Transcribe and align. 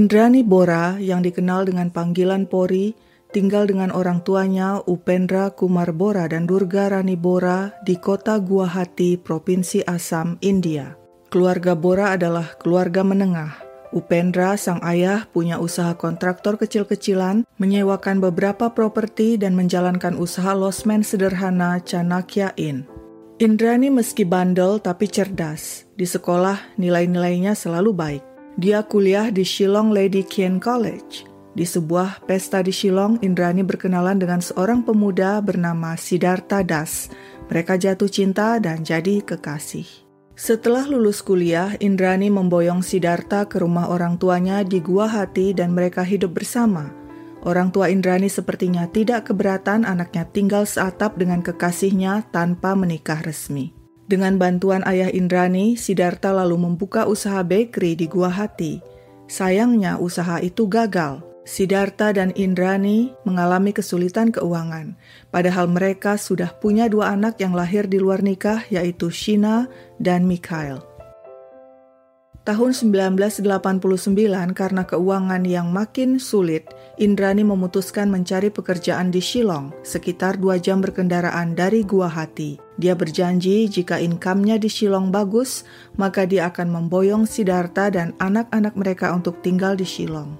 Indrani 0.00 0.40
Bora 0.40 0.96
yang 0.96 1.20
dikenal 1.20 1.68
dengan 1.68 1.92
panggilan 1.92 2.48
Pori 2.48 2.96
tinggal 3.36 3.68
dengan 3.68 3.92
orang 3.92 4.24
tuanya 4.24 4.80
Upendra 4.88 5.52
Kumar 5.52 5.92
Bora 5.92 6.24
dan 6.24 6.48
Durga 6.48 6.88
Rani 6.88 7.20
Bora 7.20 7.68
di 7.84 8.00
kota 8.00 8.40
Guwahati, 8.40 9.20
Provinsi 9.20 9.84
Assam, 9.84 10.40
India. 10.40 10.96
Keluarga 11.28 11.76
Bora 11.76 12.16
adalah 12.16 12.48
keluarga 12.56 13.04
menengah. 13.04 13.60
Upendra, 13.92 14.56
sang 14.56 14.80
ayah, 14.88 15.28
punya 15.36 15.60
usaha 15.60 15.92
kontraktor 15.92 16.56
kecil-kecilan, 16.56 17.44
menyewakan 17.60 18.24
beberapa 18.24 18.72
properti 18.72 19.36
dan 19.36 19.52
menjalankan 19.52 20.16
usaha 20.16 20.56
losmen 20.56 21.04
sederhana 21.04 21.76
Chanakya 21.76 22.56
Inn. 22.56 22.88
Indrani 23.36 23.92
meski 23.92 24.24
bandel 24.24 24.80
tapi 24.80 25.12
cerdas. 25.12 25.84
Di 25.92 26.08
sekolah, 26.08 26.80
nilai-nilainya 26.80 27.52
selalu 27.52 27.92
baik. 27.92 28.29
Dia 28.58 28.82
kuliah 28.82 29.30
di 29.30 29.46
Shillong 29.46 29.94
Lady 29.94 30.26
Kien 30.26 30.58
College. 30.58 31.22
Di 31.54 31.62
sebuah 31.62 32.26
pesta 32.26 32.66
di 32.66 32.74
Shillong, 32.74 33.22
Indrani 33.22 33.62
berkenalan 33.62 34.18
dengan 34.18 34.42
seorang 34.42 34.82
pemuda 34.82 35.38
bernama 35.38 35.94
Siddhartha 35.94 36.66
Das. 36.66 37.14
Mereka 37.46 37.78
jatuh 37.78 38.10
cinta 38.10 38.58
dan 38.58 38.82
jadi 38.82 39.22
kekasih. 39.22 39.86
Setelah 40.34 40.86
lulus 40.90 41.22
kuliah, 41.22 41.78
Indrani 41.78 42.26
memboyong 42.26 42.82
Siddhartha 42.82 43.46
ke 43.46 43.62
rumah 43.62 43.86
orang 43.86 44.18
tuanya 44.18 44.66
di 44.66 44.82
Guwahati 44.82 45.54
dan 45.54 45.70
mereka 45.70 46.02
hidup 46.02 46.34
bersama. 46.34 46.90
Orang 47.46 47.70
tua 47.70 47.86
Indrani 47.86 48.26
sepertinya 48.26 48.90
tidak 48.90 49.30
keberatan 49.30 49.86
anaknya 49.86 50.26
tinggal 50.26 50.66
seatap 50.66 51.14
dengan 51.14 51.40
kekasihnya 51.40 52.26
tanpa 52.34 52.74
menikah 52.74 53.22
resmi. 53.22 53.79
Dengan 54.10 54.42
bantuan 54.42 54.82
ayah 54.90 55.06
Indrani, 55.06 55.78
Siddhartha 55.78 56.34
lalu 56.34 56.58
membuka 56.58 57.06
usaha 57.06 57.46
bakery 57.46 57.94
di 57.94 58.10
Guwahati. 58.10 58.82
Sayangnya 59.30 60.02
usaha 60.02 60.42
itu 60.42 60.66
gagal. 60.66 61.22
Siddhartha 61.46 62.10
dan 62.10 62.34
Indrani 62.34 63.14
mengalami 63.22 63.70
kesulitan 63.70 64.34
keuangan, 64.34 64.98
padahal 65.30 65.70
mereka 65.70 66.18
sudah 66.18 66.50
punya 66.58 66.90
dua 66.90 67.14
anak 67.14 67.38
yang 67.38 67.54
lahir 67.54 67.86
di 67.86 68.02
luar 68.02 68.18
nikah 68.18 68.66
yaitu 68.66 69.14
Shina 69.14 69.70
dan 70.02 70.26
Mikhail. 70.26 70.89
Tahun 72.40 72.72
1989 72.72 73.44
karena 74.56 74.82
keuangan 74.88 75.44
yang 75.44 75.68
makin 75.76 76.16
sulit, 76.16 76.72
Indrani 76.96 77.44
memutuskan 77.44 78.08
mencari 78.08 78.48
pekerjaan 78.48 79.12
di 79.12 79.20
Shillong, 79.20 79.76
sekitar 79.84 80.40
dua 80.40 80.56
jam 80.56 80.80
berkendaraan 80.80 81.52
dari 81.52 81.84
Guwahati. 81.84 82.56
Dia 82.80 82.96
berjanji 82.96 83.68
jika 83.68 84.00
income-nya 84.00 84.56
di 84.56 84.72
Shillong 84.72 85.12
bagus, 85.12 85.68
maka 86.00 86.24
dia 86.24 86.48
akan 86.48 86.72
memboyong 86.72 87.28
Siddhartha 87.28 87.92
dan 87.92 88.16
anak-anak 88.16 88.72
mereka 88.72 89.12
untuk 89.12 89.44
tinggal 89.44 89.76
di 89.76 89.84
Shillong. 89.84 90.32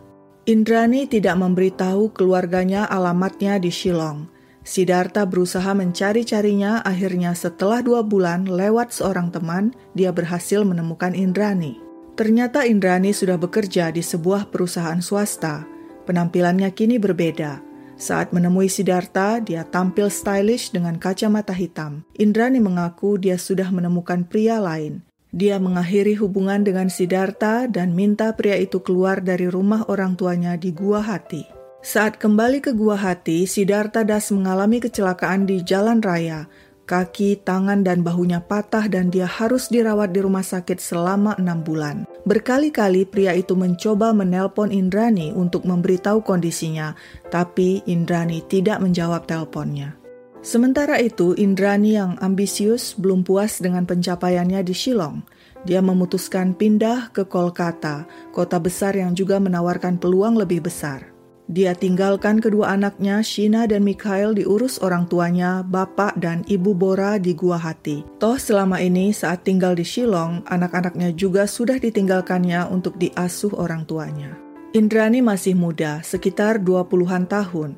Indrani 0.48 1.04
tidak 1.04 1.36
memberitahu 1.36 2.16
keluarganya 2.16 2.88
alamatnya 2.88 3.60
di 3.60 3.68
Shillong. 3.68 4.24
Siddhartha 4.64 5.28
berusaha 5.28 5.76
mencari-carinya, 5.76 6.80
akhirnya 6.80 7.36
setelah 7.36 7.84
dua 7.84 8.00
bulan 8.00 8.48
lewat 8.48 8.88
seorang 8.88 9.28
teman, 9.28 9.76
dia 9.92 10.16
berhasil 10.16 10.64
menemukan 10.64 11.12
Indrani. 11.12 11.89
Ternyata 12.20 12.68
Indrani 12.68 13.16
sudah 13.16 13.40
bekerja 13.40 13.88
di 13.88 14.04
sebuah 14.04 14.52
perusahaan 14.52 15.00
swasta. 15.00 15.64
Penampilannya 16.04 16.68
kini 16.68 17.00
berbeda. 17.00 17.64
Saat 17.96 18.36
menemui 18.36 18.68
Siddhartha, 18.68 19.40
dia 19.40 19.64
tampil 19.64 20.12
stylish 20.12 20.68
dengan 20.68 21.00
kacamata 21.00 21.56
hitam. 21.56 22.04
Indrani 22.20 22.60
mengaku 22.60 23.16
dia 23.16 23.40
sudah 23.40 23.72
menemukan 23.72 24.28
pria 24.28 24.60
lain. 24.60 25.00
Dia 25.32 25.56
mengakhiri 25.56 26.20
hubungan 26.20 26.60
dengan 26.60 26.92
Siddhartha 26.92 27.64
dan 27.72 27.96
minta 27.96 28.36
pria 28.36 28.60
itu 28.60 28.84
keluar 28.84 29.24
dari 29.24 29.48
rumah 29.48 29.88
orang 29.88 30.12
tuanya 30.12 30.60
di 30.60 30.76
Gua 30.76 31.00
Hati. 31.00 31.48
Saat 31.80 32.20
kembali 32.20 32.60
ke 32.60 32.76
Gua 32.76 33.00
Hati, 33.00 33.48
Siddhartha 33.48 34.04
Das 34.04 34.28
mengalami 34.28 34.76
kecelakaan 34.84 35.48
di 35.48 35.64
jalan 35.64 36.04
raya 36.04 36.44
kaki, 36.90 37.38
tangan, 37.46 37.86
dan 37.86 38.02
bahunya 38.02 38.42
patah 38.42 38.90
dan 38.90 39.14
dia 39.14 39.30
harus 39.30 39.70
dirawat 39.70 40.10
di 40.10 40.26
rumah 40.26 40.42
sakit 40.42 40.82
selama 40.82 41.38
enam 41.38 41.62
bulan. 41.62 42.10
Berkali-kali 42.26 43.06
pria 43.06 43.30
itu 43.38 43.54
mencoba 43.54 44.10
menelpon 44.10 44.74
Indrani 44.74 45.30
untuk 45.30 45.62
memberitahu 45.62 46.26
kondisinya, 46.26 46.98
tapi 47.30 47.86
Indrani 47.86 48.42
tidak 48.50 48.82
menjawab 48.82 49.30
teleponnya. 49.30 49.94
Sementara 50.42 50.98
itu, 50.98 51.38
Indrani 51.38 51.94
yang 51.94 52.18
ambisius 52.18 52.98
belum 52.98 53.22
puas 53.22 53.62
dengan 53.62 53.86
pencapaiannya 53.86 54.66
di 54.66 54.74
Shillong. 54.74 55.22
Dia 55.68 55.84
memutuskan 55.84 56.56
pindah 56.56 57.12
ke 57.12 57.28
Kolkata, 57.28 58.08
kota 58.32 58.56
besar 58.56 58.96
yang 58.96 59.12
juga 59.12 59.36
menawarkan 59.36 60.00
peluang 60.00 60.40
lebih 60.40 60.64
besar. 60.64 61.09
Dia 61.50 61.74
tinggalkan 61.74 62.38
kedua 62.38 62.78
anaknya, 62.78 63.26
Shina 63.26 63.66
dan 63.66 63.82
Mikhail 63.82 64.38
diurus 64.38 64.78
orang 64.78 65.10
tuanya, 65.10 65.66
bapak 65.66 66.14
dan 66.22 66.46
ibu 66.46 66.78
Bora 66.78 67.18
di 67.18 67.34
Gua 67.34 67.58
Hati. 67.58 68.06
Toh 68.22 68.38
selama 68.38 68.78
ini 68.78 69.10
saat 69.10 69.42
tinggal 69.42 69.74
di 69.74 69.82
Shillong, 69.82 70.46
anak-anaknya 70.46 71.10
juga 71.10 71.50
sudah 71.50 71.82
ditinggalkannya 71.82 72.70
untuk 72.70 72.94
diasuh 73.02 73.50
orang 73.58 73.82
tuanya. 73.82 74.38
Indrani 74.78 75.26
masih 75.26 75.58
muda, 75.58 75.98
sekitar 76.06 76.62
20-an 76.62 77.26
tahun. 77.26 77.74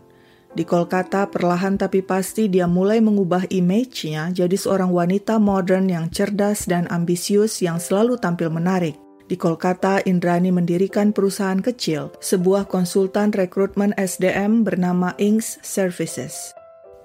Di 0.52 0.68
Kolkata, 0.68 1.32
perlahan 1.32 1.80
tapi 1.80 2.04
pasti 2.04 2.52
dia 2.52 2.68
mulai 2.68 3.00
mengubah 3.00 3.48
image-nya 3.48 4.36
jadi 4.36 4.52
seorang 4.52 4.92
wanita 4.92 5.40
modern 5.40 5.88
yang 5.88 6.12
cerdas 6.12 6.68
dan 6.68 6.84
ambisius 6.92 7.64
yang 7.64 7.80
selalu 7.80 8.20
tampil 8.20 8.52
menarik. 8.52 9.00
Di 9.32 9.40
Kolkata, 9.40 10.04
Indrani 10.04 10.52
mendirikan 10.52 11.16
perusahaan 11.16 11.56
kecil, 11.56 12.12
sebuah 12.20 12.68
konsultan 12.68 13.32
rekrutmen 13.32 13.96
SDM 13.96 14.60
bernama 14.60 15.16
Inks 15.16 15.56
Services. 15.64 16.52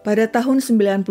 Pada 0.03 0.27
tahun 0.27 0.59
92, 0.59 1.07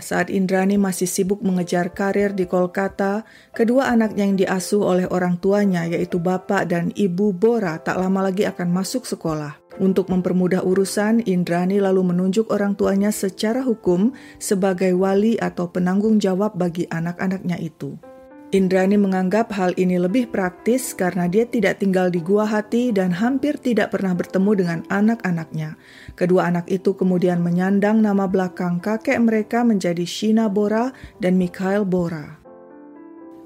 saat 0.00 0.32
Indrani 0.32 0.80
masih 0.80 1.04
sibuk 1.04 1.44
mengejar 1.44 1.92
karir 1.92 2.32
di 2.32 2.48
Kolkata, 2.48 3.28
kedua 3.52 3.92
anaknya 3.92 4.24
yang 4.24 4.40
diasuh 4.40 4.80
oleh 4.80 5.04
orang 5.12 5.36
tuanya 5.36 5.84
yaitu 5.84 6.16
bapak 6.16 6.64
dan 6.64 6.96
ibu 6.96 7.36
Bora 7.36 7.76
tak 7.84 8.00
lama 8.00 8.32
lagi 8.32 8.48
akan 8.48 8.72
masuk 8.72 9.04
sekolah. 9.04 9.60
Untuk 9.84 10.08
mempermudah 10.08 10.64
urusan, 10.64 11.28
Indrani 11.28 11.76
lalu 11.76 12.08
menunjuk 12.08 12.48
orang 12.48 12.72
tuanya 12.72 13.12
secara 13.12 13.60
hukum 13.60 14.16
sebagai 14.40 14.96
wali 14.96 15.36
atau 15.36 15.68
penanggung 15.68 16.16
jawab 16.16 16.56
bagi 16.56 16.88
anak-anaknya 16.88 17.60
itu. 17.60 18.13
Indrani 18.54 18.94
menganggap 18.94 19.50
hal 19.50 19.74
ini 19.74 19.98
lebih 19.98 20.30
praktis 20.30 20.94
karena 20.94 21.26
dia 21.26 21.42
tidak 21.42 21.82
tinggal 21.82 22.06
di 22.06 22.22
gua 22.22 22.46
hati 22.46 22.94
dan 22.94 23.10
hampir 23.10 23.58
tidak 23.58 23.90
pernah 23.90 24.14
bertemu 24.14 24.50
dengan 24.54 24.80
anak-anaknya. 24.94 25.74
Kedua 26.14 26.54
anak 26.54 26.70
itu 26.70 26.94
kemudian 26.94 27.42
menyandang 27.42 27.98
nama 27.98 28.30
belakang 28.30 28.78
kakek 28.78 29.18
mereka 29.18 29.66
menjadi 29.66 30.06
Shina 30.06 30.46
Bora 30.46 30.94
dan 31.18 31.34
Mikhail 31.34 31.82
Bora. 31.82 32.38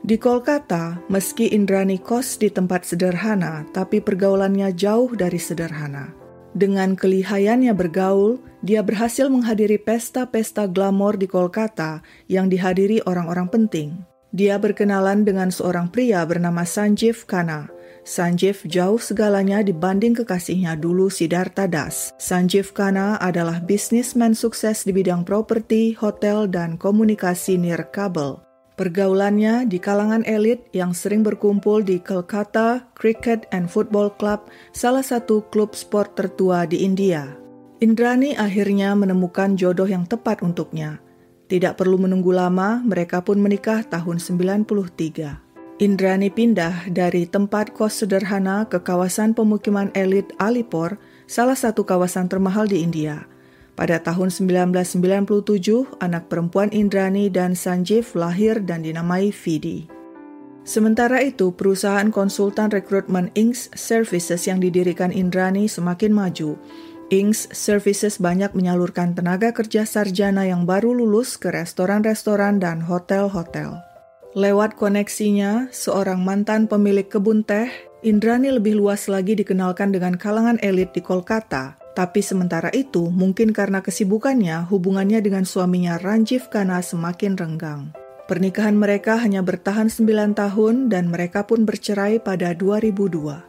Di 0.04 0.20
Kolkata, 0.20 1.00
meski 1.08 1.56
Indrani 1.56 1.96
kos 1.96 2.36
di 2.36 2.52
tempat 2.52 2.84
sederhana, 2.84 3.64
tapi 3.72 4.04
pergaulannya 4.04 4.76
jauh 4.76 5.08
dari 5.16 5.40
sederhana. 5.40 6.12
Dengan 6.52 6.92
kelihayannya 6.92 7.72
bergaul, 7.72 8.44
dia 8.60 8.84
berhasil 8.84 9.32
menghadiri 9.32 9.80
pesta-pesta 9.80 10.68
glamor 10.68 11.16
di 11.16 11.24
Kolkata 11.24 12.04
yang 12.28 12.52
dihadiri 12.52 13.00
orang-orang 13.08 13.48
penting. 13.48 14.17
Dia 14.38 14.54
berkenalan 14.54 15.26
dengan 15.26 15.50
seorang 15.50 15.90
pria 15.90 16.22
bernama 16.22 16.62
Sanjeev 16.62 17.26
Khanna. 17.26 17.74
Sanjeev 18.06 18.62
jauh 18.70 19.02
segalanya 19.02 19.66
dibanding 19.66 20.14
kekasihnya 20.14 20.78
dulu 20.78 21.10
Siddhartha 21.10 21.66
Das. 21.66 22.14
Sanjeev 22.22 22.70
Khanna 22.70 23.18
adalah 23.18 23.58
bisnismen 23.58 24.38
sukses 24.38 24.86
di 24.86 24.94
bidang 24.94 25.26
properti, 25.26 25.98
hotel, 25.98 26.46
dan 26.46 26.78
komunikasi 26.78 27.58
nirkabel. 27.58 28.38
Pergaulannya 28.78 29.66
di 29.66 29.82
kalangan 29.82 30.22
elit 30.22 30.70
yang 30.70 30.94
sering 30.94 31.26
berkumpul 31.26 31.82
di 31.82 31.98
Kolkata 31.98 32.86
Cricket 32.94 33.50
and 33.50 33.66
Football 33.66 34.14
Club, 34.22 34.46
salah 34.70 35.02
satu 35.02 35.42
klub 35.50 35.74
sport 35.74 36.14
tertua 36.14 36.62
di 36.62 36.86
India. 36.86 37.26
Indrani 37.82 38.38
akhirnya 38.38 38.94
menemukan 38.94 39.58
jodoh 39.58 39.90
yang 39.90 40.06
tepat 40.06 40.46
untuknya. 40.46 41.02
Tidak 41.48 41.80
perlu 41.80 41.96
menunggu 41.96 42.28
lama, 42.28 42.84
mereka 42.84 43.24
pun 43.24 43.40
menikah 43.40 43.80
tahun 43.80 44.20
93. 44.20 44.68
Indrani 45.80 46.28
pindah 46.28 46.92
dari 46.92 47.24
tempat 47.24 47.72
kos 47.72 48.04
sederhana 48.04 48.68
ke 48.68 48.84
kawasan 48.84 49.32
pemukiman 49.32 49.88
elit 49.96 50.28
Alipur, 50.36 51.00
salah 51.24 51.56
satu 51.56 51.88
kawasan 51.88 52.28
termahal 52.28 52.68
di 52.68 52.84
India. 52.84 53.24
Pada 53.80 53.96
tahun 53.96 54.28
1997, 54.28 55.88
anak 56.04 56.28
perempuan 56.28 56.68
Indrani 56.68 57.32
dan 57.32 57.56
Sanjeev 57.56 58.12
lahir 58.12 58.60
dan 58.60 58.84
dinamai 58.84 59.32
Vidi. 59.32 59.88
Sementara 60.68 61.24
itu, 61.24 61.56
perusahaan 61.56 62.12
konsultan 62.12 62.68
rekrutmen 62.68 63.32
Inks 63.32 63.72
Services 63.72 64.44
yang 64.44 64.60
didirikan 64.60 65.08
Indrani 65.08 65.64
semakin 65.64 66.12
maju 66.12 66.60
Inks 67.08 67.48
Services 67.56 68.20
banyak 68.20 68.52
menyalurkan 68.52 69.16
tenaga 69.16 69.56
kerja 69.56 69.88
sarjana 69.88 70.44
yang 70.44 70.68
baru 70.68 70.92
lulus 70.92 71.40
ke 71.40 71.48
restoran-restoran 71.48 72.60
dan 72.60 72.84
hotel-hotel. 72.84 73.80
Lewat 74.36 74.76
koneksinya, 74.76 75.72
seorang 75.72 76.20
mantan 76.20 76.68
pemilik 76.68 77.08
kebun 77.08 77.48
teh, 77.48 77.72
Indrani 78.04 78.52
lebih 78.52 78.76
luas 78.76 79.08
lagi 79.08 79.32
dikenalkan 79.32 79.88
dengan 79.88 80.20
kalangan 80.20 80.60
elit 80.60 80.92
di 80.92 81.00
Kolkata, 81.00 81.80
tapi 81.96 82.20
sementara 82.20 82.68
itu 82.76 83.08
mungkin 83.08 83.56
karena 83.56 83.80
kesibukannya 83.80 84.68
hubungannya 84.68 85.24
dengan 85.24 85.48
suaminya 85.48 85.96
Ranjiv 85.96 86.52
Khanna 86.52 86.84
semakin 86.84 87.40
renggang. 87.40 87.96
Pernikahan 88.28 88.76
mereka 88.76 89.16
hanya 89.16 89.40
bertahan 89.40 89.88
9 89.88 90.36
tahun 90.36 90.92
dan 90.92 91.08
mereka 91.08 91.48
pun 91.48 91.64
bercerai 91.64 92.20
pada 92.20 92.52
2002. 92.52 93.47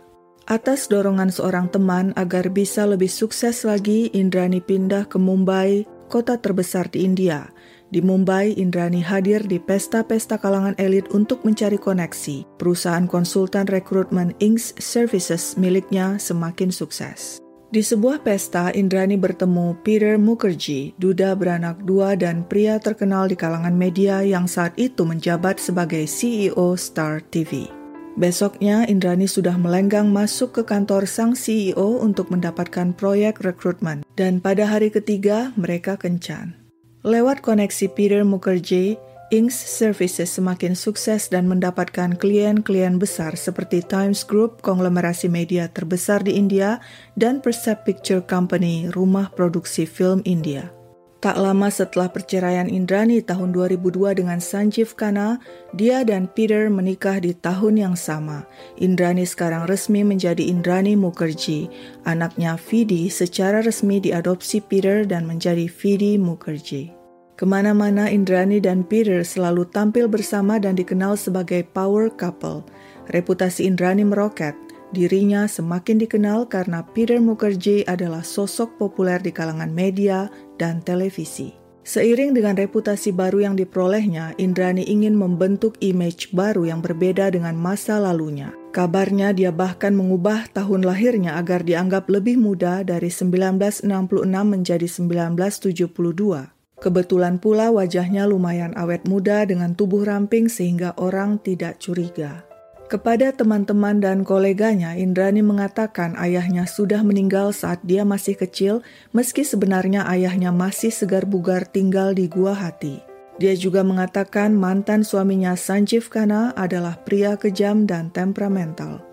Atas 0.49 0.89
dorongan 0.89 1.29
seorang 1.29 1.69
teman 1.69 2.09
agar 2.17 2.49
bisa 2.49 2.81
lebih 2.89 3.05
sukses 3.05 3.61
lagi, 3.61 4.09
Indrani 4.17 4.57
pindah 4.65 5.05
ke 5.05 5.21
Mumbai, 5.21 5.85
kota 6.09 6.41
terbesar 6.41 6.89
di 6.89 7.05
India, 7.05 7.53
di 7.93 8.01
Mumbai, 8.01 8.57
Indrani 8.57 9.05
hadir 9.05 9.45
di 9.45 9.61
pesta-pesta 9.61 10.41
kalangan 10.41 10.73
elit 10.81 11.05
untuk 11.13 11.45
mencari 11.45 11.77
koneksi. 11.77 12.57
Perusahaan 12.57 13.05
konsultan 13.05 13.69
rekrutmen 13.69 14.33
Inks 14.41 14.73
Services 14.81 15.53
miliknya 15.53 16.17
semakin 16.17 16.73
sukses. 16.73 17.37
Di 17.69 17.85
sebuah 17.85 18.25
pesta, 18.25 18.73
Indrani 18.73 19.21
bertemu 19.21 19.77
Peter 19.85 20.17
Mukherjee, 20.17 20.97
duda 20.97 21.37
beranak 21.37 21.85
dua 21.85 22.17
dan 22.17 22.41
pria 22.41 22.81
terkenal 22.81 23.29
di 23.29 23.37
kalangan 23.37 23.77
media 23.77 24.25
yang 24.25 24.49
saat 24.49 24.73
itu 24.81 25.05
menjabat 25.05 25.61
sebagai 25.61 26.09
CEO 26.09 26.73
Star 26.73 27.21
TV. 27.21 27.78
Besoknya, 28.17 28.89
Indrani 28.89 29.29
sudah 29.29 29.59
melenggang 29.59 30.09
masuk 30.09 30.57
ke 30.57 30.63
kantor 30.65 31.05
sang 31.05 31.37
CEO 31.37 32.01
untuk 32.01 32.33
mendapatkan 32.33 32.95
proyek 32.97 33.43
rekrutmen. 33.43 34.01
Dan 34.17 34.41
pada 34.41 34.65
hari 34.65 34.89
ketiga, 34.89 35.53
mereka 35.59 35.99
kencan. 35.99 36.57
Lewat 37.05 37.45
koneksi 37.45 37.91
Peter 37.95 38.25
Mukherjee, 38.25 38.97
Inks 39.29 39.53
Services 39.53 40.33
semakin 40.33 40.73
sukses 40.73 41.29
dan 41.29 41.45
mendapatkan 41.45 42.17
klien-klien 42.17 42.97
besar 42.97 43.37
seperti 43.37 43.85
Times 43.85 44.25
Group, 44.25 44.65
konglomerasi 44.65 45.29
media 45.29 45.69
terbesar 45.69 46.25
di 46.25 46.33
India, 46.33 46.81
dan 47.13 47.37
Percept 47.37 47.85
Picture 47.85 48.25
Company, 48.25 48.89
rumah 48.89 49.29
produksi 49.29 49.85
film 49.85 50.25
India. 50.25 50.78
Tak 51.19 51.35
lama 51.35 51.67
setelah 51.67 52.07
perceraian 52.07 52.71
Indrani 52.71 53.19
tahun 53.19 53.51
2002 53.51 54.23
dengan 54.23 54.39
Sanjeev 54.39 54.95
Khanna, 54.95 55.35
dia 55.75 56.07
dan 56.07 56.31
Peter 56.31 56.71
menikah 56.71 57.19
di 57.19 57.35
tahun 57.35 57.75
yang 57.75 57.95
sama. 57.99 58.47
Indrani 58.79 59.27
sekarang 59.27 59.67
resmi 59.67 60.07
menjadi 60.07 60.39
Indrani 60.39 60.95
Mukherjee. 60.95 61.67
Anaknya 62.07 62.55
Vidi 62.55 63.11
secara 63.11 63.59
resmi 63.59 63.99
diadopsi 63.99 64.63
Peter 64.63 65.03
dan 65.03 65.27
menjadi 65.27 65.67
Vidi 65.67 66.15
Mukherjee. 66.15 66.95
Ke 67.35 67.43
mana-mana 67.43 68.07
Indrani 68.07 68.63
dan 68.63 68.87
Peter 68.87 69.19
selalu 69.19 69.67
tampil 69.75 70.07
bersama 70.07 70.55
dan 70.55 70.79
dikenal 70.79 71.19
sebagai 71.19 71.67
power 71.75 72.07
couple. 72.07 72.63
Reputasi 73.11 73.67
Indrani 73.67 74.07
meroket. 74.07 74.55
Dirinya 74.89 75.45
semakin 75.45 76.01
dikenal 76.01 76.49
karena 76.49 76.81
Peter 76.81 77.21
Mukherjee 77.21 77.85
adalah 77.85 78.25
sosok 78.25 78.73
populer 78.81 79.21
di 79.21 79.29
kalangan 79.29 79.69
media 79.69 80.25
dan 80.59 80.83
televisi. 80.83 81.55
Seiring 81.89 82.37
dengan 82.37 82.53
reputasi 82.53 83.15
baru 83.15 83.49
yang 83.49 83.55
diperolehnya, 83.57 84.37
Indrani 84.37 84.85
ingin 84.85 85.17
membentuk 85.17 85.73
image 85.81 86.29
baru 86.35 86.69
yang 86.69 86.85
berbeda 86.85 87.33
dengan 87.33 87.57
masa 87.57 87.97
lalunya. 87.97 88.53
Kabarnya 88.69 89.33
dia 89.33 89.49
bahkan 89.49 89.97
mengubah 89.97 90.51
tahun 90.53 90.85
lahirnya 90.85 91.41
agar 91.41 91.65
dianggap 91.65 92.05
lebih 92.05 92.37
muda 92.37 92.85
dari 92.85 93.09
1966 93.09 93.89
menjadi 94.29 94.85
1972. 94.85 96.53
Kebetulan 96.77 97.41
pula 97.41 97.73
wajahnya 97.73 98.29
lumayan 98.29 98.77
awet 98.77 99.03
muda 99.09 99.43
dengan 99.49 99.73
tubuh 99.73 100.05
ramping 100.05 100.45
sehingga 100.45 100.93
orang 101.01 101.41
tidak 101.41 101.81
curiga. 101.81 102.48
Kepada 102.89 103.29
teman-teman 103.29 104.01
dan 104.01 104.25
koleganya, 104.25 104.97
Indrani 104.97 105.45
mengatakan 105.45 106.17
ayahnya 106.17 106.65
sudah 106.65 107.05
meninggal 107.05 107.53
saat 107.53 107.77
dia 107.85 108.01
masih 108.01 108.33
kecil, 108.33 108.81
meski 109.13 109.45
sebenarnya 109.45 110.09
ayahnya 110.09 110.49
masih 110.49 110.89
segar 110.89 111.29
bugar 111.29 111.69
tinggal 111.69 112.17
di 112.17 112.25
Gua 112.25 112.57
Hati. 112.57 112.97
Dia 113.37 113.53
juga 113.53 113.85
mengatakan 113.85 114.57
mantan 114.57 115.05
suaminya 115.05 115.53
Sanjeev 115.53 116.09
Khanna 116.09 116.57
adalah 116.57 116.97
pria 117.05 117.37
kejam 117.37 117.85
dan 117.85 118.09
temperamental. 118.09 119.05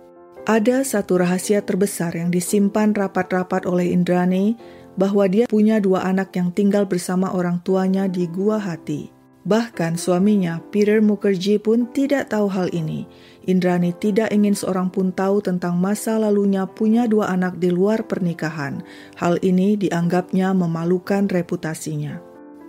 Ada 0.48 0.80
satu 0.80 1.20
rahasia 1.20 1.60
terbesar 1.60 2.16
yang 2.16 2.32
disimpan 2.32 2.96
rapat-rapat 2.96 3.68
oleh 3.68 3.92
Indrani, 3.92 4.56
bahwa 4.96 5.28
dia 5.28 5.44
punya 5.44 5.84
dua 5.84 6.08
anak 6.08 6.32
yang 6.32 6.48
tinggal 6.48 6.88
bersama 6.88 7.28
orang 7.28 7.60
tuanya 7.60 8.08
di 8.08 8.24
Gua 8.24 8.56
Hati. 8.56 9.12
Bahkan 9.46 9.94
suaminya, 9.94 10.58
Peter 10.74 10.98
Mukherjee 10.98 11.62
pun 11.62 11.86
tidak 11.94 12.34
tahu 12.34 12.50
hal 12.50 12.66
ini. 12.74 13.06
Indrani 13.46 13.94
tidak 13.94 14.34
ingin 14.34 14.58
seorang 14.58 14.90
pun 14.90 15.14
tahu 15.14 15.38
tentang 15.38 15.78
masa 15.78 16.18
lalunya 16.18 16.66
punya 16.66 17.06
dua 17.06 17.30
anak 17.30 17.62
di 17.62 17.70
luar 17.70 18.02
pernikahan. 18.02 18.82
Hal 19.14 19.38
ini 19.46 19.78
dianggapnya 19.78 20.50
memalukan 20.50 21.30
reputasinya. 21.30 22.18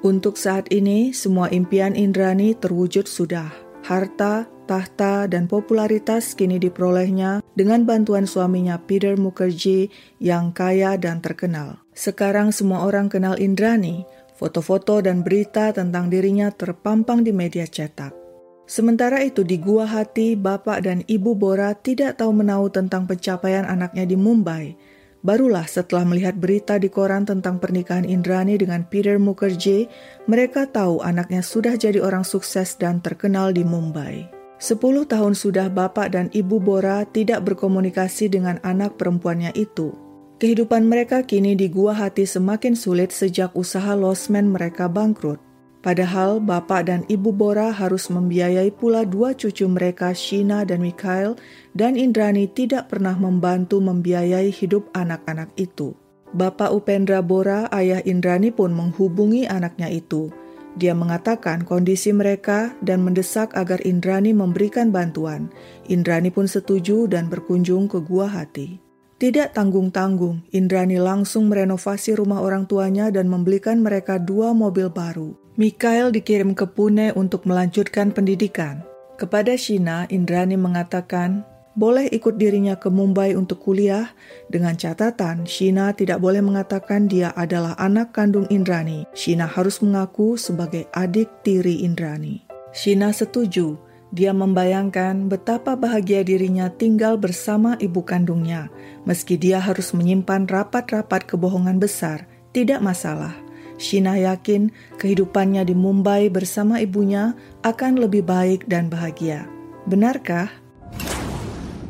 Untuk 0.05 0.37
saat 0.37 0.69
ini, 0.69 1.09
semua 1.17 1.49
impian 1.49 1.97
Indrani 1.97 2.53
terwujud 2.53 3.09
sudah. 3.09 3.49
Harta, 3.81 4.45
tahta, 4.69 5.25
dan 5.25 5.49
popularitas 5.49 6.37
kini 6.37 6.61
diperolehnya 6.61 7.41
dengan 7.57 7.81
bantuan 7.89 8.29
suaminya 8.29 8.77
Peter 8.77 9.17
Mukherjee 9.17 9.89
yang 10.21 10.53
kaya 10.53 10.93
dan 11.01 11.25
terkenal. 11.25 11.81
Sekarang 11.97 12.53
semua 12.53 12.85
orang 12.85 13.09
kenal 13.09 13.41
Indrani, 13.41 14.05
foto-foto 14.37 15.01
dan 15.01 15.25
berita 15.25 15.73
tentang 15.73 16.13
dirinya 16.13 16.53
terpampang 16.53 17.25
di 17.25 17.33
media 17.33 17.65
cetak. 17.65 18.26
Sementara 18.67 19.23
itu 19.23 19.47
di 19.47 19.55
Gua 19.63 19.87
Hati, 19.87 20.35
Bapak 20.35 20.83
dan 20.83 20.99
Ibu 21.07 21.39
Bora 21.39 21.71
tidak 21.71 22.19
tahu 22.19 22.35
menahu 22.35 22.67
tentang 22.67 23.07
pencapaian 23.07 23.63
anaknya 23.63 24.03
di 24.03 24.19
Mumbai. 24.19 24.75
Barulah 25.23 25.63
setelah 25.63 26.03
melihat 26.03 26.35
berita 26.35 26.75
di 26.75 26.91
koran 26.91 27.23
tentang 27.23 27.63
pernikahan 27.63 28.03
Indrani 28.03 28.59
dengan 28.59 28.83
Peter 28.83 29.15
Mukherjee, 29.15 29.87
mereka 30.27 30.67
tahu 30.67 30.99
anaknya 30.99 31.39
sudah 31.39 31.79
jadi 31.79 32.03
orang 32.03 32.27
sukses 32.27 32.75
dan 32.75 32.99
terkenal 32.99 33.55
di 33.55 33.63
Mumbai. 33.63 34.27
Sepuluh 34.59 35.07
tahun 35.07 35.31
sudah 35.31 35.71
Bapak 35.71 36.11
dan 36.11 36.27
Ibu 36.35 36.59
Bora 36.59 37.07
tidak 37.07 37.47
berkomunikasi 37.47 38.27
dengan 38.27 38.59
anak 38.67 38.99
perempuannya 38.99 39.55
itu. 39.55 39.95
Kehidupan 40.43 40.85
mereka 40.85 41.23
kini 41.23 41.55
di 41.55 41.71
gua 41.71 41.95
hati 41.95 42.27
semakin 42.27 42.75
sulit 42.75 43.15
sejak 43.15 43.55
usaha 43.55 43.95
losmen 43.95 44.51
mereka 44.51 44.91
bangkrut. 44.91 45.46
Padahal 45.87 46.43
bapak 46.43 46.91
dan 46.91 47.07
ibu 47.07 47.31
Bora 47.31 47.71
harus 47.71 48.11
membiayai 48.11 48.75
pula 48.75 49.07
dua 49.07 49.31
cucu 49.31 49.63
mereka 49.71 50.11
Shina 50.11 50.67
dan 50.67 50.83
Mikhail 50.83 51.39
dan 51.79 51.95
Indrani 51.95 52.51
tidak 52.51 52.91
pernah 52.91 53.15
membantu 53.15 53.79
membiayai 53.79 54.51
hidup 54.51 54.91
anak-anak 54.91 55.47
itu. 55.55 55.95
Bapak 56.35 56.75
Upendra 56.75 57.23
Bora, 57.23 57.71
ayah 57.71 58.03
Indrani 58.03 58.51
pun 58.51 58.75
menghubungi 58.75 59.47
anaknya 59.47 59.87
itu. 59.87 60.27
Dia 60.75 60.91
mengatakan 60.91 61.63
kondisi 61.63 62.11
mereka 62.11 62.75
dan 62.83 63.07
mendesak 63.07 63.55
agar 63.55 63.79
Indrani 63.87 64.35
memberikan 64.35 64.91
bantuan. 64.91 65.47
Indrani 65.87 66.35
pun 66.35 66.51
setuju 66.51 67.07
dan 67.07 67.31
berkunjung 67.31 67.87
ke 67.87 68.03
gua 68.03 68.27
hati. 68.27 68.75
Tidak 69.23 69.55
tanggung-tanggung, 69.55 70.51
Indrani 70.51 70.99
langsung 70.99 71.47
merenovasi 71.47 72.19
rumah 72.19 72.43
orang 72.43 72.67
tuanya 72.67 73.07
dan 73.07 73.31
membelikan 73.31 73.79
mereka 73.79 74.19
dua 74.19 74.51
mobil 74.51 74.91
baru. 74.91 75.46
Mikhail 75.57 76.13
dikirim 76.13 76.53
ke 76.53 76.69
Pune 76.69 77.09
untuk 77.17 77.49
melanjutkan 77.49 78.13
pendidikan. 78.13 78.85
Kepada 79.17 79.57
Shina, 79.57 80.05
Indrani 80.13 80.53
mengatakan, 80.53 81.41
boleh 81.73 82.05
ikut 82.13 82.37
dirinya 82.37 82.77
ke 82.77 82.93
Mumbai 82.93 83.33
untuk 83.33 83.65
kuliah, 83.65 84.13
dengan 84.53 84.77
catatan 84.77 85.49
Shina 85.49 85.97
tidak 85.97 86.21
boleh 86.21 86.45
mengatakan 86.45 87.09
dia 87.09 87.33
adalah 87.33 87.73
anak 87.81 88.13
kandung 88.13 88.45
Indrani. 88.53 89.09
Shina 89.17 89.49
harus 89.49 89.81
mengaku 89.81 90.37
sebagai 90.37 90.85
adik 90.93 91.41
tiri 91.41 91.81
Indrani. 91.81 92.45
Shina 92.69 93.09
setuju, 93.09 93.81
dia 94.13 94.37
membayangkan 94.37 95.25
betapa 95.25 95.73
bahagia 95.73 96.21
dirinya 96.21 96.69
tinggal 96.69 97.17
bersama 97.17 97.81
ibu 97.81 98.05
kandungnya, 98.05 98.69
meski 99.09 99.41
dia 99.41 99.57
harus 99.57 99.89
menyimpan 99.89 100.45
rapat-rapat 100.45 101.25
kebohongan 101.25 101.81
besar, 101.81 102.29
tidak 102.53 102.77
masalah. 102.85 103.46
Shina 103.77 104.17
yakin 104.17 104.73
kehidupannya 104.97 105.61
di 105.61 105.77
Mumbai 105.77 106.33
bersama 106.33 106.81
ibunya 106.81 107.37
akan 107.61 108.01
lebih 108.01 108.25
baik 108.25 108.65
dan 108.65 108.89
bahagia. 108.89 109.45
Benarkah? 109.85 110.49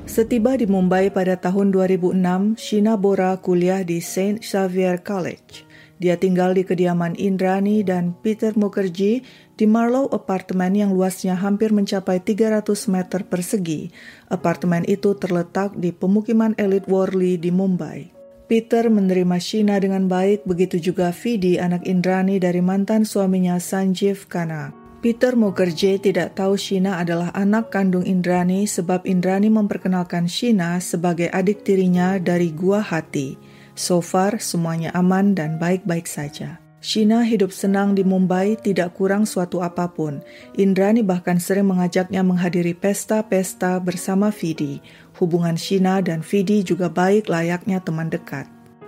Setiba 0.07 0.59
di 0.59 0.67
Mumbai 0.67 1.07
pada 1.11 1.39
tahun 1.39 1.71
2006, 1.71 2.59
Shina 2.59 2.99
Bora 2.99 3.35
kuliah 3.39 3.87
di 3.87 4.03
Saint 4.03 4.43
Xavier 4.43 4.99
College. 4.99 5.67
Dia 5.97 6.13
tinggal 6.13 6.53
di 6.53 6.61
kediaman 6.61 7.17
Indrani 7.17 7.81
dan 7.81 8.13
Peter 8.21 8.53
Mukherjee 8.53 9.25
di 9.57 9.65
Marlow 9.65 10.05
Apartemen 10.13 10.77
yang 10.77 10.93
luasnya 10.93 11.33
hampir 11.33 11.73
mencapai 11.73 12.21
300 12.21 12.67
meter 12.93 13.25
persegi. 13.25 13.89
Apartemen 14.29 14.85
itu 14.85 15.17
terletak 15.17 15.73
di 15.73 15.89
pemukiman 15.89 16.53
elit 16.61 16.85
Worli 16.85 17.41
di 17.41 17.49
Mumbai. 17.49 18.16
Peter 18.47 18.87
menerima 18.87 19.43
Shina 19.43 19.75
dengan 19.75 20.07
baik, 20.07 20.47
begitu 20.47 20.79
juga 20.79 21.11
Vidi, 21.11 21.59
anak 21.59 21.83
Indrani 21.83 22.39
dari 22.39 22.63
mantan 22.63 23.03
suaminya 23.03 23.59
Sanjeev 23.59 24.31
Khanna. 24.31 24.71
Peter 25.03 25.35
Mukherjee 25.35 25.99
tidak 25.99 26.39
tahu 26.39 26.55
Shina 26.55 26.95
adalah 27.03 27.35
anak 27.35 27.75
kandung 27.75 28.07
Indrani 28.07 28.63
sebab 28.63 29.03
Indrani 29.03 29.51
memperkenalkan 29.51 30.31
Shina 30.31 30.79
sebagai 30.79 31.27
adik 31.27 31.67
tirinya 31.67 32.15
dari 32.23 32.55
Gua 32.55 32.79
Hati. 32.79 33.35
So 33.75 33.99
far, 33.99 34.39
semuanya 34.39 34.95
aman 34.95 35.35
dan 35.35 35.59
baik-baik 35.59 36.07
saja. 36.07 36.63
Shina 36.77 37.25
hidup 37.25 37.49
senang 37.49 37.97
di 37.97 38.05
Mumbai 38.05 38.53
tidak 38.53 38.93
kurang 38.93 39.25
suatu 39.25 39.65
apa 39.65 39.89
pun. 39.89 40.21
Indrani 40.53 41.01
bahkan 41.01 41.41
sering 41.41 41.65
mengajaknya 41.65 42.21
menghadiri 42.21 42.77
pesta-pesta 42.77 43.81
bersama 43.81 44.29
Vidi. 44.29 44.77
Hubungan 45.17 45.57
Shina 45.57 46.05
dan 46.05 46.21
Vidi 46.21 46.61
juga 46.61 46.85
baik 46.85 47.33
layaknya 47.33 47.81
teman 47.81 48.13
dekat. 48.13 48.45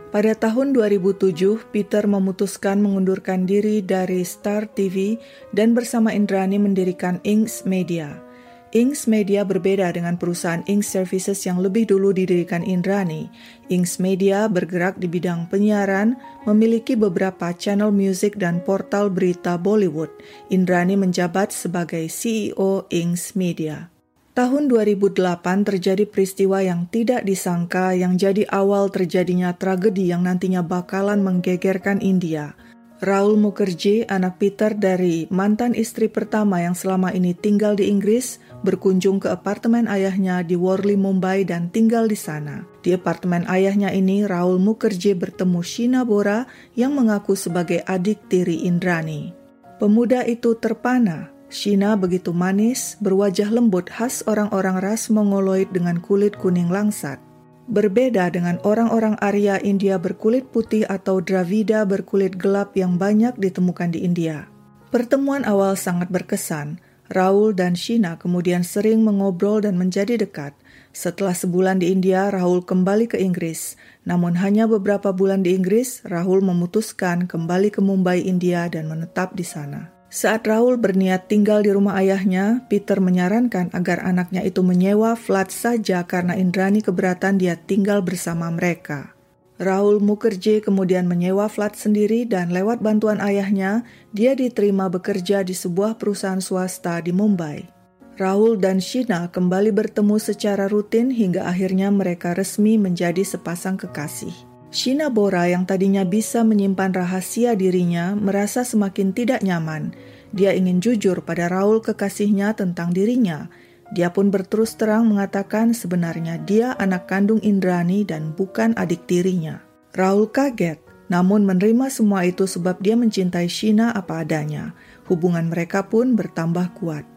Pada 0.10 0.34
tahun 0.34 0.74
2007, 0.74 1.70
Peter 1.70 2.06
memutuskan 2.06 2.82
mengundurkan 2.82 3.46
diri 3.46 3.82
dari 3.82 4.22
Star 4.26 4.70
TV 4.70 5.18
dan 5.54 5.74
bersama 5.74 6.14
Indrani 6.14 6.62
mendirikan 6.62 7.18
Inks 7.26 7.66
Media. 7.66 8.29
Inks 8.70 9.10
Media 9.10 9.42
berbeda 9.42 9.90
dengan 9.90 10.14
perusahaan 10.14 10.62
Inks 10.70 10.94
Services 10.94 11.42
yang 11.42 11.58
lebih 11.58 11.90
dulu 11.90 12.14
didirikan 12.14 12.62
Indrani. 12.62 13.26
Inks 13.66 13.98
Media 13.98 14.46
bergerak 14.46 15.02
di 15.02 15.10
bidang 15.10 15.50
penyiaran, 15.50 16.14
memiliki 16.46 16.94
beberapa 16.94 17.50
channel 17.58 17.90
music 17.90 18.38
dan 18.38 18.62
portal 18.62 19.10
berita 19.10 19.58
Bollywood. 19.58 20.14
Indrani 20.54 20.94
menjabat 20.94 21.50
sebagai 21.50 22.06
CEO 22.14 22.86
Inks 22.94 23.34
Media. 23.34 23.90
Tahun 24.38 24.70
2008 24.70 25.18
terjadi 25.66 26.06
peristiwa 26.06 26.62
yang 26.62 26.86
tidak 26.94 27.26
disangka 27.26 27.98
yang 27.98 28.22
jadi 28.22 28.46
awal 28.54 28.94
terjadinya 28.94 29.50
tragedi 29.58 30.14
yang 30.14 30.22
nantinya 30.22 30.62
bakalan 30.62 31.26
menggegerkan 31.26 32.06
India. 32.06 32.54
Raul 33.00 33.40
Mukherjee, 33.40 34.04
anak 34.12 34.44
Peter 34.44 34.76
dari 34.76 35.24
mantan 35.32 35.72
istri 35.72 36.12
pertama 36.12 36.60
yang 36.60 36.76
selama 36.76 37.16
ini 37.16 37.32
tinggal 37.32 37.80
di 37.80 37.88
Inggris, 37.88 38.44
berkunjung 38.68 39.24
ke 39.24 39.32
apartemen 39.32 39.88
ayahnya 39.88 40.44
di 40.44 40.60
Worli, 40.60 41.00
Mumbai 41.00 41.48
dan 41.48 41.72
tinggal 41.72 42.12
di 42.12 42.20
sana. 42.20 42.68
Di 42.84 42.92
apartemen 42.92 43.48
ayahnya 43.48 43.96
ini, 43.96 44.28
Raul 44.28 44.60
Mukherjee 44.60 45.16
bertemu 45.16 45.64
Shina 45.64 46.04
Bora 46.04 46.44
yang 46.76 46.92
mengaku 46.92 47.40
sebagai 47.40 47.80
adik 47.88 48.28
tiri 48.28 48.68
Indrani. 48.68 49.32
Pemuda 49.80 50.28
itu 50.28 50.60
terpana 50.60 51.32
Shina 51.50 51.98
begitu 51.98 52.30
manis, 52.30 52.94
berwajah 53.02 53.50
lembut 53.50 53.90
khas 53.90 54.22
orang-orang 54.30 54.78
ras 54.86 55.10
Mongoloid 55.10 55.74
dengan 55.74 55.98
kulit 55.98 56.38
kuning 56.38 56.70
langsat. 56.70 57.29
Berbeda 57.70 58.34
dengan 58.34 58.58
orang-orang 58.66 59.14
Arya 59.22 59.62
India 59.62 60.02
berkulit 60.02 60.50
putih 60.50 60.90
atau 60.90 61.22
Dravida 61.22 61.86
berkulit 61.86 62.34
gelap 62.34 62.74
yang 62.74 62.98
banyak 62.98 63.38
ditemukan 63.38 63.94
di 63.94 64.02
India. 64.02 64.50
Pertemuan 64.90 65.46
awal 65.46 65.78
sangat 65.78 66.10
berkesan. 66.10 66.82
Raul 67.14 67.54
dan 67.54 67.78
Shina 67.78 68.18
kemudian 68.18 68.66
sering 68.66 69.06
mengobrol 69.06 69.62
dan 69.62 69.78
menjadi 69.78 70.18
dekat. 70.18 70.58
Setelah 70.90 71.38
sebulan 71.38 71.78
di 71.78 71.94
India, 71.94 72.34
Raul 72.34 72.66
kembali 72.66 73.06
ke 73.06 73.22
Inggris. 73.22 73.78
Namun 74.02 74.34
hanya 74.42 74.66
beberapa 74.66 75.14
bulan 75.14 75.46
di 75.46 75.54
Inggris, 75.54 76.02
Raul 76.10 76.42
memutuskan 76.42 77.30
kembali 77.30 77.70
ke 77.70 77.86
Mumbai, 77.86 78.26
India 78.26 78.66
dan 78.66 78.90
menetap 78.90 79.38
di 79.38 79.46
sana. 79.46 79.99
Saat 80.10 80.50
Raul 80.50 80.82
berniat 80.82 81.30
tinggal 81.30 81.62
di 81.62 81.70
rumah 81.70 82.02
ayahnya, 82.02 82.66
Peter 82.66 82.98
menyarankan 82.98 83.70
agar 83.78 84.02
anaknya 84.02 84.42
itu 84.42 84.66
menyewa 84.66 85.14
flat 85.14 85.54
saja 85.54 86.02
karena 86.10 86.34
Indrani 86.34 86.82
keberatan 86.82 87.38
dia 87.38 87.54
tinggal 87.54 88.02
bersama 88.02 88.50
mereka. 88.50 89.14
Raul 89.62 90.02
Mukherjee 90.02 90.66
kemudian 90.66 91.06
menyewa 91.06 91.46
flat 91.46 91.78
sendiri 91.78 92.26
dan 92.26 92.50
lewat 92.50 92.82
bantuan 92.82 93.22
ayahnya, 93.22 93.86
dia 94.10 94.34
diterima 94.34 94.90
bekerja 94.90 95.46
di 95.46 95.54
sebuah 95.54 96.02
perusahaan 96.02 96.42
swasta 96.42 96.98
di 97.06 97.14
Mumbai. 97.14 97.70
Raul 98.18 98.58
dan 98.58 98.82
Shina 98.82 99.30
kembali 99.30 99.70
bertemu 99.70 100.18
secara 100.18 100.66
rutin 100.66 101.14
hingga 101.14 101.46
akhirnya 101.46 101.94
mereka 101.94 102.34
resmi 102.34 102.82
menjadi 102.82 103.22
sepasang 103.22 103.78
kekasih. 103.78 104.49
Shina 104.70 105.10
Bora 105.10 105.50
yang 105.50 105.66
tadinya 105.66 106.06
bisa 106.06 106.46
menyimpan 106.46 106.94
rahasia 106.94 107.58
dirinya 107.58 108.14
merasa 108.14 108.62
semakin 108.62 109.18
tidak 109.18 109.42
nyaman. 109.42 109.98
Dia 110.30 110.54
ingin 110.54 110.78
jujur 110.78 111.26
pada 111.26 111.50
Raul 111.50 111.82
kekasihnya 111.82 112.54
tentang 112.54 112.94
dirinya. 112.94 113.50
Dia 113.98 114.14
pun 114.14 114.30
berterus 114.30 114.78
terang 114.78 115.10
mengatakan 115.10 115.74
sebenarnya 115.74 116.38
dia 116.46 116.78
anak 116.78 117.10
kandung 117.10 117.42
Indrani 117.42 118.06
dan 118.06 118.38
bukan 118.38 118.78
adik 118.78 119.10
tirinya. 119.10 119.58
Raul 119.98 120.30
kaget, 120.30 120.78
namun 121.10 121.50
menerima 121.50 121.90
semua 121.90 122.30
itu 122.30 122.46
sebab 122.46 122.78
dia 122.78 122.94
mencintai 122.94 123.50
Shina 123.50 123.90
apa 123.90 124.22
adanya. 124.22 124.78
Hubungan 125.10 125.50
mereka 125.50 125.90
pun 125.90 126.14
bertambah 126.14 126.78
kuat. 126.78 127.10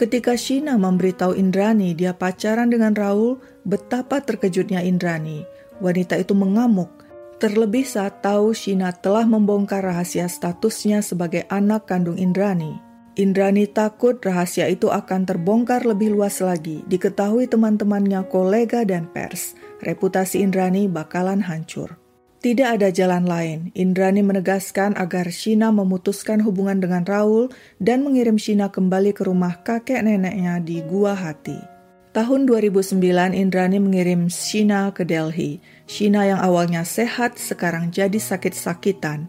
Ketika 0.00 0.40
Shina 0.40 0.80
memberitahu 0.80 1.36
Indrani 1.36 1.92
dia 1.92 2.16
pacaran 2.16 2.72
dengan 2.72 2.96
Raul, 2.96 3.36
betapa 3.68 4.24
terkejutnya 4.24 4.80
Indrani. 4.80 5.44
Wanita 5.82 6.14
itu 6.20 6.38
mengamuk, 6.38 6.90
terlebih 7.42 7.82
saat 7.82 8.22
tahu 8.22 8.54
Shina 8.54 8.94
telah 8.94 9.26
membongkar 9.26 9.82
rahasia 9.82 10.30
statusnya 10.30 11.02
sebagai 11.02 11.46
anak 11.50 11.90
kandung 11.90 12.14
Indrani. 12.14 12.78
Indrani 13.14 13.70
takut 13.70 14.18
rahasia 14.18 14.66
itu 14.66 14.90
akan 14.90 15.22
terbongkar 15.22 15.86
lebih 15.86 16.18
luas 16.18 16.42
lagi, 16.42 16.82
diketahui 16.90 17.46
teman-temannya, 17.46 18.26
kolega, 18.26 18.82
dan 18.82 19.06
pers. 19.06 19.54
Reputasi 19.82 20.42
Indrani 20.42 20.90
bakalan 20.90 21.38
hancur. 21.38 21.94
Tidak 22.44 22.76
ada 22.76 22.92
jalan 22.92 23.24
lain. 23.24 23.72
Indrani 23.72 24.20
menegaskan 24.20 24.98
agar 25.00 25.32
Shina 25.32 25.72
memutuskan 25.72 26.44
hubungan 26.44 26.76
dengan 26.76 27.06
Raul 27.06 27.48
dan 27.80 28.04
mengirim 28.04 28.36
Shina 28.36 28.68
kembali 28.68 29.16
ke 29.16 29.24
rumah 29.24 29.64
kakek 29.64 30.04
neneknya 30.04 30.60
di 30.60 30.84
Gua 30.84 31.16
Hati. 31.16 31.73
Tahun 32.14 32.46
2009, 32.46 33.02
Indrani 33.34 33.82
mengirim 33.82 34.30
Shina 34.30 34.94
ke 34.94 35.02
Delhi. 35.02 35.58
Shina 35.90 36.22
yang 36.22 36.38
awalnya 36.38 36.86
sehat 36.86 37.42
sekarang 37.42 37.90
jadi 37.90 38.22
sakit-sakitan. 38.22 39.26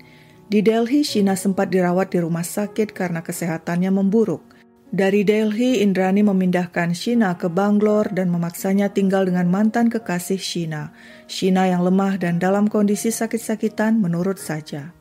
Di 0.54 0.62
Delhi, 0.62 1.02
Shina 1.02 1.34
sempat 1.34 1.74
dirawat 1.74 2.14
di 2.14 2.22
rumah 2.22 2.46
sakit 2.46 2.94
karena 2.94 3.26
kesehatannya 3.26 3.90
memburuk. 3.90 4.46
Dari 4.94 5.26
Delhi, 5.26 5.82
Indrani 5.82 6.22
memindahkan 6.22 6.94
Shina 6.94 7.34
ke 7.42 7.50
Bangalore 7.50 8.14
dan 8.14 8.30
memaksanya 8.30 8.94
tinggal 8.94 9.26
dengan 9.26 9.50
mantan 9.50 9.90
kekasih 9.90 10.38
Shina. 10.38 10.94
Shina 11.26 11.66
yang 11.66 11.82
lemah 11.82 12.22
dan 12.22 12.38
dalam 12.38 12.70
kondisi 12.70 13.10
sakit-sakitan 13.10 13.98
menurut 13.98 14.38
saja. 14.38 14.94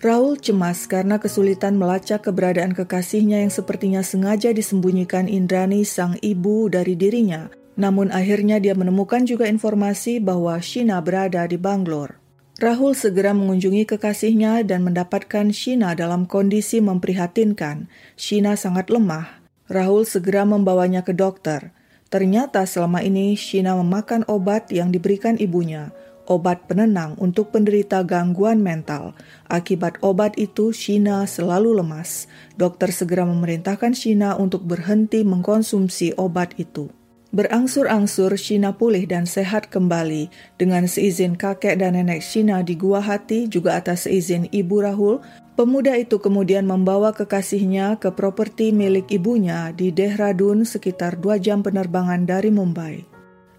Raul 0.00 0.40
cemas 0.40 0.88
karena 0.88 1.20
kesulitan 1.20 1.76
melacak 1.76 2.24
keberadaan 2.24 2.72
kekasihnya 2.72 3.44
yang 3.44 3.52
sepertinya 3.52 4.00
sengaja 4.00 4.48
disembunyikan 4.48 5.28
Indrani 5.28 5.84
sang 5.84 6.16
ibu 6.24 6.72
dari 6.72 6.96
dirinya. 6.96 7.52
Namun 7.76 8.08
akhirnya 8.08 8.56
dia 8.64 8.72
menemukan 8.72 9.28
juga 9.28 9.44
informasi 9.44 10.16
bahwa 10.16 10.56
Shina 10.56 11.04
berada 11.04 11.44
di 11.44 11.60
Bangalore. 11.60 12.16
Rahul 12.56 12.96
segera 12.96 13.36
mengunjungi 13.36 13.84
kekasihnya 13.84 14.64
dan 14.64 14.88
mendapatkan 14.88 15.52
Shina 15.52 15.92
dalam 15.92 16.24
kondisi 16.24 16.80
memprihatinkan. 16.80 17.92
Shina 18.16 18.56
sangat 18.56 18.88
lemah. 18.88 19.44
Rahul 19.68 20.08
segera 20.08 20.48
membawanya 20.48 21.04
ke 21.04 21.12
dokter. 21.12 21.76
Ternyata 22.08 22.64
selama 22.64 23.04
ini 23.04 23.36
Shina 23.36 23.76
memakan 23.76 24.24
obat 24.32 24.72
yang 24.72 24.96
diberikan 24.96 25.36
ibunya 25.36 25.92
obat 26.30 26.70
penenang 26.70 27.18
untuk 27.18 27.50
penderita 27.50 28.06
gangguan 28.06 28.62
mental. 28.62 29.18
Akibat 29.50 29.98
obat 29.98 30.38
itu, 30.38 30.70
Shina 30.70 31.26
selalu 31.26 31.82
lemas. 31.82 32.30
Dokter 32.54 32.94
segera 32.94 33.26
memerintahkan 33.26 33.90
Shina 33.90 34.38
untuk 34.38 34.62
berhenti 34.62 35.26
mengkonsumsi 35.26 36.14
obat 36.14 36.54
itu. 36.62 36.94
Berangsur-angsur 37.30 38.34
Shina 38.38 38.74
pulih 38.74 39.06
dan 39.06 39.26
sehat 39.26 39.70
kembali. 39.70 40.30
Dengan 40.58 40.86
seizin 40.90 41.38
kakek 41.38 41.78
dan 41.78 41.94
nenek 41.98 42.22
Shina 42.22 42.62
di 42.62 42.74
Gua 42.78 43.02
Hati, 43.02 43.50
juga 43.50 43.78
atas 43.78 44.06
seizin 44.06 44.50
Ibu 44.50 44.76
Rahul, 44.82 45.22
pemuda 45.54 45.94
itu 45.94 46.18
kemudian 46.18 46.66
membawa 46.66 47.14
kekasihnya 47.14 48.02
ke 48.02 48.10
properti 48.14 48.74
milik 48.74 49.10
ibunya 49.14 49.70
di 49.70 49.94
Dehradun 49.94 50.66
sekitar 50.66 51.22
dua 51.22 51.38
jam 51.38 51.62
penerbangan 51.62 52.26
dari 52.26 52.50
Mumbai. 52.50 53.09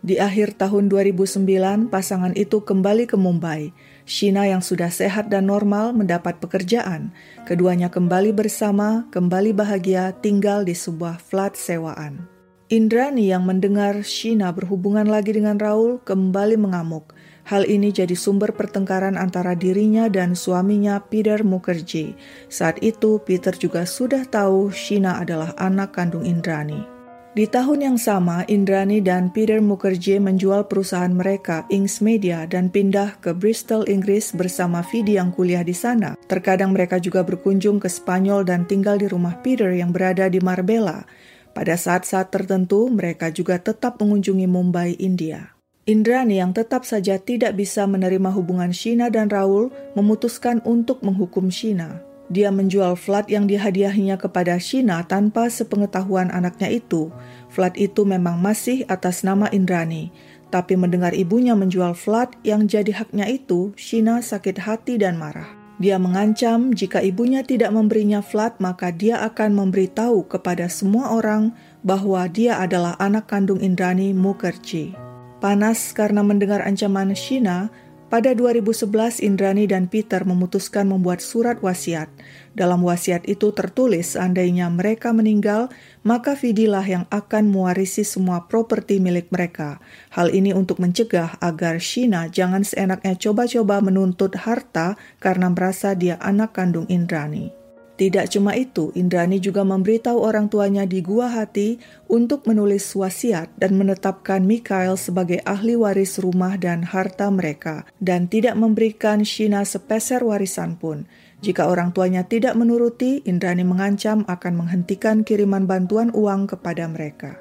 Di 0.02 0.18
akhir 0.18 0.58
tahun 0.58 0.90
2009, 0.90 1.94
pasangan 1.94 2.34
itu 2.34 2.66
kembali 2.66 3.06
ke 3.06 3.14
Mumbai. 3.22 3.70
Shina 4.02 4.50
yang 4.50 4.66
sudah 4.66 4.90
sehat 4.90 5.30
dan 5.30 5.46
normal 5.46 5.94
mendapat 5.94 6.42
pekerjaan. 6.42 7.14
Keduanya 7.46 7.94
kembali 7.94 8.34
bersama, 8.34 9.06
kembali 9.14 9.54
bahagia 9.54 10.10
tinggal 10.18 10.66
di 10.66 10.74
sebuah 10.74 11.22
flat 11.22 11.54
sewaan. 11.54 12.26
Indrani 12.74 13.30
yang 13.30 13.46
mendengar 13.46 14.02
Shina 14.02 14.50
berhubungan 14.50 15.06
lagi 15.06 15.38
dengan 15.38 15.62
Raul 15.62 16.02
kembali 16.02 16.58
mengamuk. 16.58 17.14
Hal 17.46 17.70
ini 17.70 17.94
jadi 17.94 18.18
sumber 18.18 18.58
pertengkaran 18.58 19.22
antara 19.22 19.54
dirinya 19.54 20.10
dan 20.10 20.34
suaminya 20.34 20.98
Peter 20.98 21.46
Mukherjee. 21.46 22.18
Saat 22.50 22.82
itu 22.82 23.22
Peter 23.22 23.54
juga 23.54 23.86
sudah 23.86 24.26
tahu 24.26 24.74
Shina 24.74 25.22
adalah 25.22 25.54
anak 25.62 25.94
kandung 25.94 26.26
Indrani. 26.26 27.01
Di 27.32 27.48
tahun 27.48 27.80
yang 27.80 27.96
sama, 27.96 28.44
Indrani 28.52 29.00
dan 29.00 29.32
Peter 29.32 29.64
Mukherjee 29.64 30.20
menjual 30.20 30.68
perusahaan 30.68 31.16
mereka, 31.16 31.64
Ings 31.72 32.04
Media, 32.04 32.44
dan 32.44 32.68
pindah 32.68 33.24
ke 33.24 33.32
Bristol, 33.32 33.88
Inggris 33.88 34.36
bersama 34.36 34.84
Vidi 34.84 35.16
yang 35.16 35.32
kuliah 35.32 35.64
di 35.64 35.72
sana. 35.72 36.20
Terkadang 36.28 36.76
mereka 36.76 37.00
juga 37.00 37.24
berkunjung 37.24 37.80
ke 37.80 37.88
Spanyol 37.88 38.44
dan 38.44 38.68
tinggal 38.68 39.00
di 39.00 39.08
rumah 39.08 39.40
Peter 39.40 39.72
yang 39.72 39.96
berada 39.96 40.28
di 40.28 40.44
Marbella. 40.44 41.08
Pada 41.56 41.80
saat-saat 41.80 42.36
tertentu, 42.36 42.92
mereka 42.92 43.32
juga 43.32 43.56
tetap 43.64 43.96
mengunjungi 44.04 44.52
Mumbai, 44.52 45.00
India. 45.00 45.56
Indrani 45.88 46.44
yang 46.44 46.52
tetap 46.52 46.84
saja 46.84 47.16
tidak 47.16 47.56
bisa 47.56 47.88
menerima 47.88 48.28
hubungan 48.36 48.76
Shina 48.76 49.08
dan 49.08 49.32
Raul 49.32 49.72
memutuskan 49.96 50.60
untuk 50.68 51.00
menghukum 51.00 51.48
Shina. 51.48 52.11
Dia 52.32 52.48
menjual 52.48 52.96
flat 52.96 53.28
yang 53.28 53.44
dihadiahinya 53.44 54.16
kepada 54.16 54.56
Shina 54.56 55.04
tanpa 55.04 55.52
sepengetahuan 55.52 56.32
anaknya 56.32 56.72
itu. 56.72 57.12
Flat 57.52 57.76
itu 57.76 58.08
memang 58.08 58.40
masih 58.40 58.88
atas 58.88 59.28
nama 59.28 59.52
Indrani, 59.52 60.16
tapi 60.48 60.80
mendengar 60.80 61.12
ibunya 61.12 61.60
menjual 61.60 61.92
flat 61.92 62.32
yang 62.48 62.72
jadi 62.72 63.04
haknya 63.04 63.28
itu, 63.28 63.76
Shina 63.76 64.24
sakit 64.24 64.64
hati 64.64 64.96
dan 64.96 65.20
marah. 65.20 65.60
Dia 65.82 66.00
mengancam 66.00 66.72
jika 66.72 67.04
ibunya 67.04 67.44
tidak 67.44 67.76
memberinya 67.76 68.24
flat, 68.24 68.56
maka 68.64 68.96
dia 68.96 69.20
akan 69.28 69.52
memberitahu 69.52 70.30
kepada 70.32 70.72
semua 70.72 71.12
orang 71.12 71.52
bahwa 71.84 72.24
dia 72.32 72.64
adalah 72.64 72.96
anak 73.02 73.28
kandung 73.28 73.60
Indrani 73.60 74.16
Mukherjee. 74.16 74.96
Panas 75.42 75.90
karena 75.92 76.22
mendengar 76.22 76.62
ancaman 76.62 77.18
Shina, 77.18 77.74
pada 78.12 78.36
2011, 78.36 79.24
Indrani 79.24 79.72
dan 79.72 79.88
Peter 79.88 80.28
memutuskan 80.28 80.92
membuat 80.92 81.24
surat 81.24 81.64
wasiat. 81.64 82.12
Dalam 82.52 82.84
wasiat 82.84 83.24
itu 83.24 83.56
tertulis 83.56 84.20
seandainya 84.20 84.68
mereka 84.68 85.16
meninggal, 85.16 85.72
maka 86.04 86.36
Vidilah 86.36 86.84
yang 86.84 87.06
akan 87.08 87.48
mewarisi 87.48 88.04
semua 88.04 88.52
properti 88.52 89.00
milik 89.00 89.32
mereka. 89.32 89.80
Hal 90.12 90.28
ini 90.36 90.52
untuk 90.52 90.84
mencegah 90.84 91.40
agar 91.40 91.80
Shina 91.80 92.28
jangan 92.28 92.68
seenaknya 92.68 93.16
coba-coba 93.16 93.80
menuntut 93.80 94.36
harta 94.36 95.00
karena 95.24 95.48
merasa 95.48 95.96
dia 95.96 96.20
anak 96.20 96.52
kandung 96.52 96.92
Indrani. 96.92 97.61
Tidak 98.02 98.34
cuma 98.34 98.58
itu, 98.58 98.90
Indrani 98.98 99.38
juga 99.38 99.62
memberitahu 99.62 100.26
orang 100.26 100.50
tuanya 100.50 100.90
di 100.90 101.06
Gua 101.06 101.30
Hati 101.30 101.78
untuk 102.10 102.50
menulis 102.50 102.82
wasiat 102.98 103.54
dan 103.62 103.78
menetapkan 103.78 104.42
Mikael 104.42 104.98
sebagai 104.98 105.38
ahli 105.46 105.78
waris 105.78 106.18
rumah 106.18 106.58
dan 106.58 106.82
harta 106.82 107.30
mereka, 107.30 107.86
dan 108.02 108.26
tidak 108.26 108.58
memberikan 108.58 109.22
Shina 109.22 109.62
sepeser 109.62 110.26
warisan 110.26 110.82
pun. 110.82 111.06
Jika 111.46 111.70
orang 111.70 111.94
tuanya 111.94 112.26
tidak 112.26 112.58
menuruti, 112.58 113.22
Indrani 113.30 113.62
mengancam 113.62 114.26
akan 114.26 114.66
menghentikan 114.66 115.22
kiriman 115.22 115.70
bantuan 115.70 116.10
uang 116.10 116.50
kepada 116.50 116.90
mereka. 116.90 117.38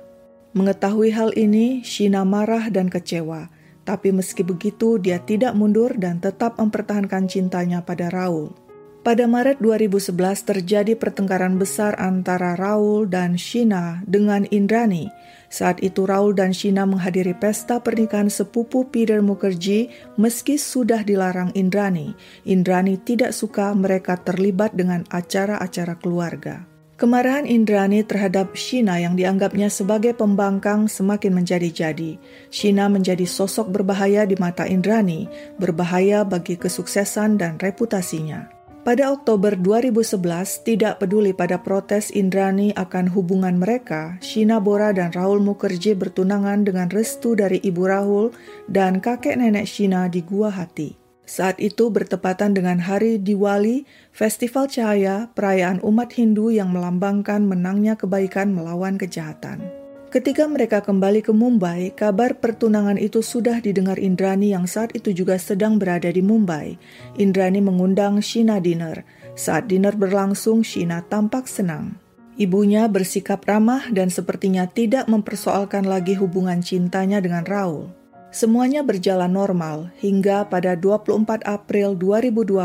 Mengetahui 0.53 1.09
hal 1.17 1.33
ini, 1.41 1.81
Shina 1.81 2.29
marah 2.29 2.69
dan 2.69 2.93
kecewa. 2.93 3.49
Tapi 3.89 4.13
meski 4.13 4.45
begitu, 4.45 5.01
dia 5.01 5.25
tidak 5.25 5.57
mundur 5.57 5.97
dan 5.97 6.21
tetap 6.21 6.61
mempertahankan 6.61 7.33
cintanya 7.33 7.81
pada 7.81 8.13
Raul. 8.13 8.53
Pada 9.01 9.25
Maret 9.25 9.65
2011 9.65 10.13
terjadi 10.45 10.93
pertengkaran 10.93 11.57
besar 11.57 11.97
antara 11.97 12.53
Raul 12.53 13.09
dan 13.09 13.33
Shina 13.33 14.05
dengan 14.05 14.45
Indrani. 14.53 15.09
Saat 15.49 15.81
itu 15.81 16.05
Raul 16.05 16.37
dan 16.37 16.53
Shina 16.53 16.85
menghadiri 16.85 17.33
pesta 17.33 17.81
pernikahan 17.81 18.29
sepupu 18.29 18.93
Peter 18.93 19.25
Mukherjee 19.25 19.89
meski 20.21 20.61
sudah 20.61 21.01
dilarang 21.01 21.49
Indrani. 21.57 22.13
Indrani 22.45 23.01
tidak 23.01 23.33
suka 23.33 23.73
mereka 23.73 24.21
terlibat 24.21 24.77
dengan 24.77 25.09
acara-acara 25.09 25.97
keluarga. 25.97 26.69
Kemarahan 27.01 27.49
Indrani 27.49 28.05
terhadap 28.05 28.53
Shina 28.53 29.01
yang 29.01 29.17
dianggapnya 29.17 29.73
sebagai 29.73 30.13
pembangkang 30.13 30.93
semakin 30.93 31.41
menjadi-jadi. 31.41 32.21
Shina 32.53 32.93
menjadi 32.93 33.25
sosok 33.25 33.73
berbahaya 33.73 34.29
di 34.29 34.37
mata 34.37 34.69
Indrani, 34.69 35.25
berbahaya 35.57 36.21
bagi 36.29 36.61
kesuksesan 36.61 37.41
dan 37.41 37.57
reputasinya. 37.57 38.60
Pada 38.81 39.13
Oktober 39.13 39.61
2011, 39.61 40.65
tidak 40.65 41.05
peduli 41.05 41.37
pada 41.37 41.61
protes 41.61 42.09
Indrani 42.17 42.73
akan 42.73 43.13
hubungan 43.13 43.61
mereka, 43.61 44.17
Shina 44.25 44.57
Bora 44.57 44.97
dan 44.97 45.13
Rahul 45.13 45.45
Mukherjee 45.45 45.93
bertunangan 45.93 46.65
dengan 46.65 46.89
restu 46.89 47.37
dari 47.37 47.61
ibu 47.61 47.85
Rahul 47.85 48.33
dan 48.73 49.05
kakek 49.05 49.37
nenek 49.37 49.69
Shina 49.69 50.09
di 50.09 50.25
Gua 50.25 50.49
Hati. 50.49 50.97
Saat 51.29 51.61
itu 51.61 51.93
bertepatan 51.93 52.57
dengan 52.57 52.81
hari 52.81 53.21
Diwali, 53.21 53.85
Festival 54.17 54.73
Cahaya, 54.73 55.29
perayaan 55.37 55.85
umat 55.85 56.17
Hindu 56.17 56.49
yang 56.49 56.73
melambangkan 56.73 57.45
menangnya 57.45 58.01
kebaikan 58.01 58.51
melawan 58.57 58.97
kejahatan. 58.97 59.80
Ketika 60.11 60.51
mereka 60.51 60.83
kembali 60.83 61.23
ke 61.23 61.31
Mumbai, 61.31 61.95
kabar 61.95 62.35
pertunangan 62.35 62.99
itu 62.99 63.23
sudah 63.23 63.63
didengar 63.63 63.95
Indrani 63.95 64.51
yang 64.51 64.67
saat 64.67 64.91
itu 64.91 65.15
juga 65.15 65.39
sedang 65.39 65.79
berada 65.79 66.11
di 66.11 66.19
Mumbai. 66.19 66.75
Indrani 67.15 67.63
mengundang 67.63 68.19
Shina 68.19 68.59
dinner. 68.59 69.07
Saat 69.39 69.71
dinner 69.71 69.95
berlangsung, 69.95 70.67
Shina 70.67 71.07
tampak 71.07 71.47
senang. 71.47 71.95
Ibunya 72.35 72.91
bersikap 72.91 73.47
ramah 73.47 73.87
dan 73.95 74.11
sepertinya 74.11 74.67
tidak 74.67 75.07
mempersoalkan 75.07 75.87
lagi 75.87 76.19
hubungan 76.19 76.59
cintanya 76.59 77.23
dengan 77.23 77.47
Raul. 77.47 78.00
Semuanya 78.31 78.87
berjalan 78.87 79.35
normal 79.35 79.91
hingga 79.99 80.47
pada 80.47 80.79
24 80.79 81.43
April 81.43 81.99
2012. 81.99 82.63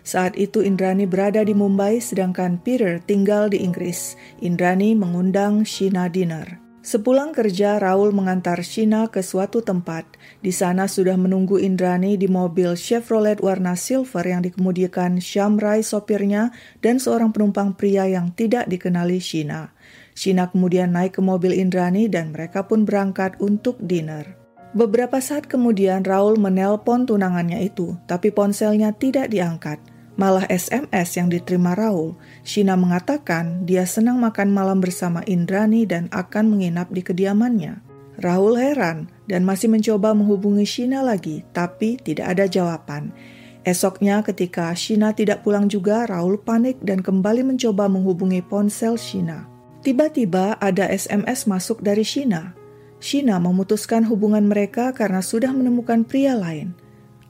Saat 0.00 0.32
itu 0.40 0.64
Indrani 0.64 1.04
berada 1.04 1.44
di 1.44 1.52
Mumbai 1.52 2.00
sedangkan 2.00 2.56
Peter 2.56 2.96
tinggal 3.04 3.52
di 3.52 3.60
Inggris. 3.60 4.16
Indrani 4.40 4.96
mengundang 4.96 5.68
Shina 5.68 6.08
dinner. 6.08 6.56
Sepulang 6.80 7.36
kerja, 7.36 7.76
Raul 7.76 8.16
mengantar 8.16 8.64
Shina 8.64 9.12
ke 9.12 9.20
suatu 9.20 9.60
tempat. 9.60 10.08
Di 10.40 10.56
sana 10.56 10.88
sudah 10.88 11.20
menunggu 11.20 11.60
Indrani 11.60 12.16
di 12.16 12.24
mobil 12.24 12.72
Chevrolet 12.72 13.44
warna 13.44 13.76
silver 13.76 14.24
yang 14.24 14.40
dikemudikan 14.40 15.20
Shamrai 15.20 15.84
sopirnya 15.84 16.48
dan 16.80 16.96
seorang 16.96 17.36
penumpang 17.36 17.76
pria 17.76 18.08
yang 18.08 18.32
tidak 18.32 18.72
dikenali 18.72 19.20
Shina. 19.20 19.68
Shina 20.16 20.48
kemudian 20.48 20.96
naik 20.96 21.20
ke 21.20 21.22
mobil 21.22 21.52
Indrani 21.52 22.08
dan 22.08 22.32
mereka 22.32 22.64
pun 22.64 22.88
berangkat 22.88 23.36
untuk 23.36 23.76
dinner. 23.84 24.47
Beberapa 24.76 25.16
saat 25.24 25.48
kemudian 25.48 26.04
Raul 26.04 26.36
menelpon 26.36 27.08
tunangannya 27.08 27.64
itu, 27.64 27.96
tapi 28.04 28.28
ponselnya 28.28 28.92
tidak 28.92 29.32
diangkat. 29.32 29.80
Malah 30.18 30.44
SMS 30.50 31.14
yang 31.14 31.30
diterima 31.30 31.78
Raul, 31.78 32.18
Shina 32.42 32.74
mengatakan 32.74 33.64
dia 33.64 33.86
senang 33.86 34.18
makan 34.18 34.50
malam 34.50 34.82
bersama 34.82 35.22
Indrani 35.30 35.86
dan 35.86 36.10
akan 36.10 36.52
menginap 36.52 36.90
di 36.90 37.00
kediamannya. 37.06 37.80
Raul 38.18 38.58
heran 38.58 39.06
dan 39.30 39.46
masih 39.46 39.70
mencoba 39.70 40.10
menghubungi 40.12 40.66
Shina 40.66 41.06
lagi, 41.06 41.46
tapi 41.54 42.02
tidak 42.02 42.34
ada 42.34 42.50
jawaban. 42.50 43.14
Esoknya 43.62 44.26
ketika 44.26 44.74
Shina 44.74 45.14
tidak 45.14 45.46
pulang 45.46 45.70
juga, 45.70 46.02
Raul 46.10 46.42
panik 46.42 46.82
dan 46.82 46.98
kembali 46.98 47.46
mencoba 47.46 47.86
menghubungi 47.86 48.42
ponsel 48.42 48.98
Shina. 48.98 49.46
Tiba-tiba 49.86 50.58
ada 50.58 50.90
SMS 50.90 51.46
masuk 51.46 51.78
dari 51.78 52.02
Shina. 52.02 52.57
Shina 52.98 53.42
memutuskan 53.42 54.06
hubungan 54.06 54.46
mereka 54.46 54.94
karena 54.94 55.22
sudah 55.22 55.50
menemukan 55.50 56.06
pria 56.06 56.38
lain. 56.38 56.74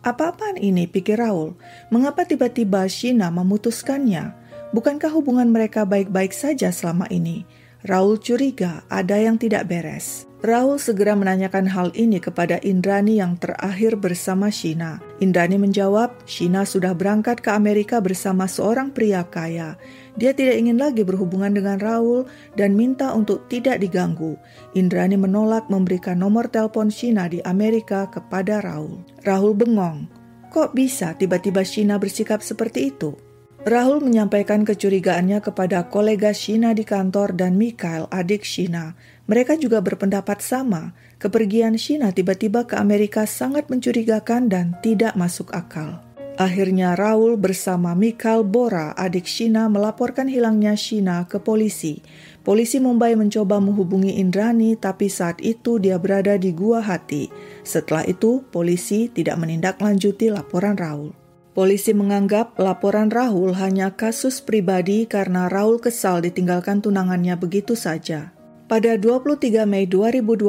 Apa-apaan 0.05 0.61
ini, 0.61 0.85
pikir 0.85 1.19
Raul. 1.19 1.57
Mengapa 1.89 2.29
tiba-tiba 2.29 2.85
Shina 2.87 3.33
memutuskannya? 3.33 4.37
Bukankah 4.77 5.09
hubungan 5.17 5.49
mereka 5.49 5.89
baik-baik 5.89 6.37
saja 6.37 6.69
selama 6.69 7.09
ini? 7.09 7.49
Raul 7.89 8.21
curiga 8.21 8.85
ada 8.93 9.17
yang 9.17 9.41
tidak 9.41 9.65
beres. 9.65 10.28
Raul 10.39 10.79
segera 10.79 11.19
menanyakan 11.19 11.67
hal 11.67 11.91
ini 11.99 12.23
kepada 12.23 12.63
Indrani 12.63 13.19
yang 13.19 13.35
terakhir 13.43 13.99
bersama 13.99 14.55
Shina. 14.55 15.03
Indrani 15.19 15.59
menjawab, 15.59 16.15
Shina 16.31 16.63
sudah 16.63 16.95
berangkat 16.95 17.43
ke 17.43 17.51
Amerika 17.51 17.99
bersama 17.99 18.47
seorang 18.47 18.95
pria 18.95 19.27
kaya. 19.27 19.75
Dia 20.15 20.31
tidak 20.31 20.63
ingin 20.63 20.79
lagi 20.79 21.03
berhubungan 21.03 21.59
dengan 21.59 21.83
Raul 21.83 22.31
dan 22.55 22.79
minta 22.79 23.19
untuk 23.19 23.51
tidak 23.51 23.83
diganggu. 23.83 24.39
Indrani 24.79 25.19
menolak 25.19 25.67
memberikan 25.67 26.23
nomor 26.23 26.47
telepon 26.47 26.87
Shina 26.87 27.27
di 27.27 27.43
Amerika 27.43 28.07
kepada 28.07 28.63
Raul. 28.63 29.03
Raul 29.27 29.59
bengong. 29.59 30.07
Kok 30.55 30.71
bisa 30.71 31.19
tiba-tiba 31.19 31.67
Shina 31.67 31.99
bersikap 31.99 32.47
seperti 32.47 32.95
itu? 32.95 33.19
Rahul 33.67 33.99
menyampaikan 34.01 34.63
kecurigaannya 34.63 35.43
kepada 35.43 35.91
kolega 35.91 36.31
Shina 36.31 36.79
di 36.79 36.87
kantor 36.87 37.35
dan 37.35 37.59
Mikhail, 37.59 38.07
adik 38.15 38.47
Shina. 38.47 38.95
Mereka 39.29 39.61
juga 39.61 39.85
berpendapat 39.85 40.41
sama. 40.41 40.97
Kepergian 41.21 41.77
Shina 41.77 42.17
tiba-tiba 42.17 42.65
ke 42.65 42.81
Amerika 42.81 43.29
sangat 43.29 43.69
mencurigakan 43.69 44.49
dan 44.49 44.81
tidak 44.81 45.13
masuk 45.21 45.53
akal. 45.53 46.01
Akhirnya 46.39 46.95
Raul 46.95 47.35
bersama 47.35 47.99
Mikal 47.99 48.47
Bora, 48.47 48.95
adik 48.95 49.27
Shina, 49.27 49.67
melaporkan 49.67 50.31
hilangnya 50.31 50.79
Shina 50.79 51.27
ke 51.27 51.43
polisi. 51.43 52.01
Polisi 52.47 52.79
Mumbai 52.79 53.19
mencoba 53.19 53.59
menghubungi 53.59 54.23
Indrani, 54.23 54.79
tapi 54.79 55.11
saat 55.11 55.43
itu 55.43 55.83
dia 55.83 55.99
berada 55.99 56.39
di 56.39 56.55
Gua 56.55 56.79
Hati. 56.79 57.27
Setelah 57.67 58.07
itu, 58.07 58.47
polisi 58.55 59.11
tidak 59.11 59.35
menindaklanjuti 59.43 60.31
laporan 60.31 60.79
Raul. 60.79 61.11
Polisi 61.59 61.91
menganggap 61.91 62.55
laporan 62.55 63.11
Raul 63.11 63.59
hanya 63.59 63.99
kasus 63.99 64.39
pribadi 64.39 65.11
karena 65.11 65.51
Raul 65.51 65.83
kesal 65.83 66.23
ditinggalkan 66.23 66.79
tunangannya 66.79 67.35
begitu 67.35 67.75
saja. 67.75 68.38
Pada 68.69 69.01
23 69.01 69.65
Mei 69.65 69.89
2012, 69.89 70.45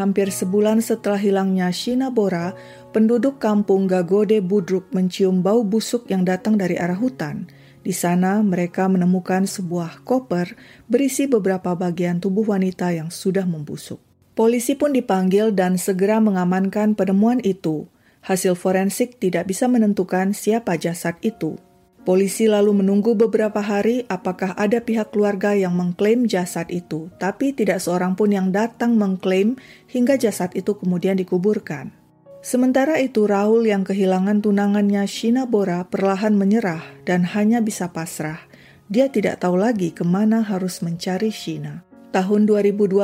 hampir 0.00 0.32
sebulan 0.32 0.80
setelah 0.80 1.20
hilangnya 1.20 1.68
Shina 1.68 2.08
Bora, 2.08 2.56
penduduk 2.96 3.44
kampung 3.44 3.84
Gagode 3.84 4.40
Budruk 4.40 4.88
mencium 4.88 5.44
bau 5.44 5.60
busuk 5.60 6.08
yang 6.08 6.24
datang 6.24 6.56
dari 6.56 6.80
arah 6.80 6.96
hutan. 6.96 7.44
Di 7.84 7.92
sana 7.92 8.40
mereka 8.40 8.88
menemukan 8.88 9.44
sebuah 9.44 10.00
koper 10.00 10.56
berisi 10.88 11.28
beberapa 11.28 11.76
bagian 11.76 12.24
tubuh 12.24 12.56
wanita 12.56 12.88
yang 12.96 13.12
sudah 13.12 13.44
membusuk. 13.44 14.00
Polisi 14.32 14.72
pun 14.72 14.96
dipanggil 14.96 15.52
dan 15.52 15.76
segera 15.76 16.24
mengamankan 16.24 16.96
penemuan 16.96 17.36
itu. 17.44 17.84
Hasil 18.24 18.56
forensik 18.56 19.20
tidak 19.20 19.52
bisa 19.52 19.68
menentukan 19.68 20.32
siapa 20.32 20.80
jasad 20.80 21.20
itu. 21.20 21.60
Polisi 22.02 22.50
lalu 22.50 22.82
menunggu 22.82 23.14
beberapa 23.14 23.62
hari 23.62 24.02
apakah 24.10 24.58
ada 24.58 24.82
pihak 24.82 25.14
keluarga 25.14 25.54
yang 25.54 25.78
mengklaim 25.78 26.26
jasad 26.26 26.66
itu, 26.66 27.14
tapi 27.22 27.54
tidak 27.54 27.78
seorang 27.78 28.18
pun 28.18 28.34
yang 28.34 28.50
datang 28.50 28.98
mengklaim 28.98 29.54
hingga 29.86 30.18
jasad 30.18 30.50
itu 30.58 30.74
kemudian 30.74 31.14
dikuburkan. 31.14 31.94
Sementara 32.42 32.98
itu, 32.98 33.30
Raul 33.30 33.70
yang 33.70 33.86
kehilangan 33.86 34.42
tunangannya 34.42 35.06
Shina 35.06 35.46
Bora 35.46 35.86
perlahan 35.86 36.34
menyerah 36.34 36.82
dan 37.06 37.22
hanya 37.22 37.62
bisa 37.62 37.94
pasrah. 37.94 38.50
Dia 38.90 39.06
tidak 39.06 39.38
tahu 39.46 39.54
lagi 39.62 39.94
ke 39.94 40.02
mana 40.02 40.42
harus 40.42 40.82
mencari 40.82 41.30
Shina. 41.30 41.86
Tahun 42.10 42.50
2012 42.50 42.98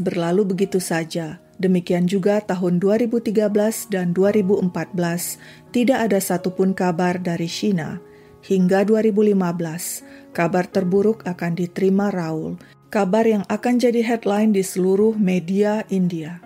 berlalu 0.00 0.42
begitu 0.48 0.80
saja. 0.80 1.36
Demikian 1.60 2.08
juga 2.08 2.40
tahun 2.40 2.80
2013 2.80 3.92
dan 3.92 4.16
2014, 4.16 4.72
tidak 5.68 5.98
ada 6.08 6.16
satupun 6.16 6.72
kabar 6.72 7.20
dari 7.20 7.44
Shina. 7.44 8.07
Hingga 8.48 8.88
2015, 8.88 10.32
kabar 10.32 10.64
terburuk 10.64 11.20
akan 11.28 11.52
diterima 11.52 12.08
Raul, 12.08 12.56
kabar 12.88 13.28
yang 13.28 13.44
akan 13.44 13.76
jadi 13.76 14.00
headline 14.00 14.56
di 14.56 14.64
seluruh 14.64 15.12
media 15.20 15.84
India. 15.92 16.40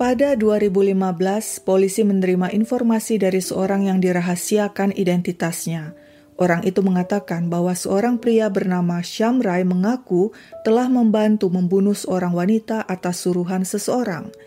Pada 0.00 0.32
2015, 0.32 1.60
polisi 1.60 2.00
menerima 2.00 2.48
informasi 2.48 3.20
dari 3.20 3.44
seorang 3.44 3.92
yang 3.92 4.00
dirahasiakan 4.00 4.96
identitasnya. 4.96 5.92
Orang 6.40 6.64
itu 6.64 6.80
mengatakan 6.80 7.52
bahwa 7.52 7.76
seorang 7.76 8.16
pria 8.16 8.48
bernama 8.48 9.04
Shamrai 9.04 9.68
mengaku 9.68 10.32
telah 10.64 10.88
membantu 10.88 11.52
membunuh 11.52 11.92
seorang 11.92 12.32
wanita 12.32 12.88
atas 12.88 13.28
suruhan 13.28 13.68
seseorang– 13.68 14.32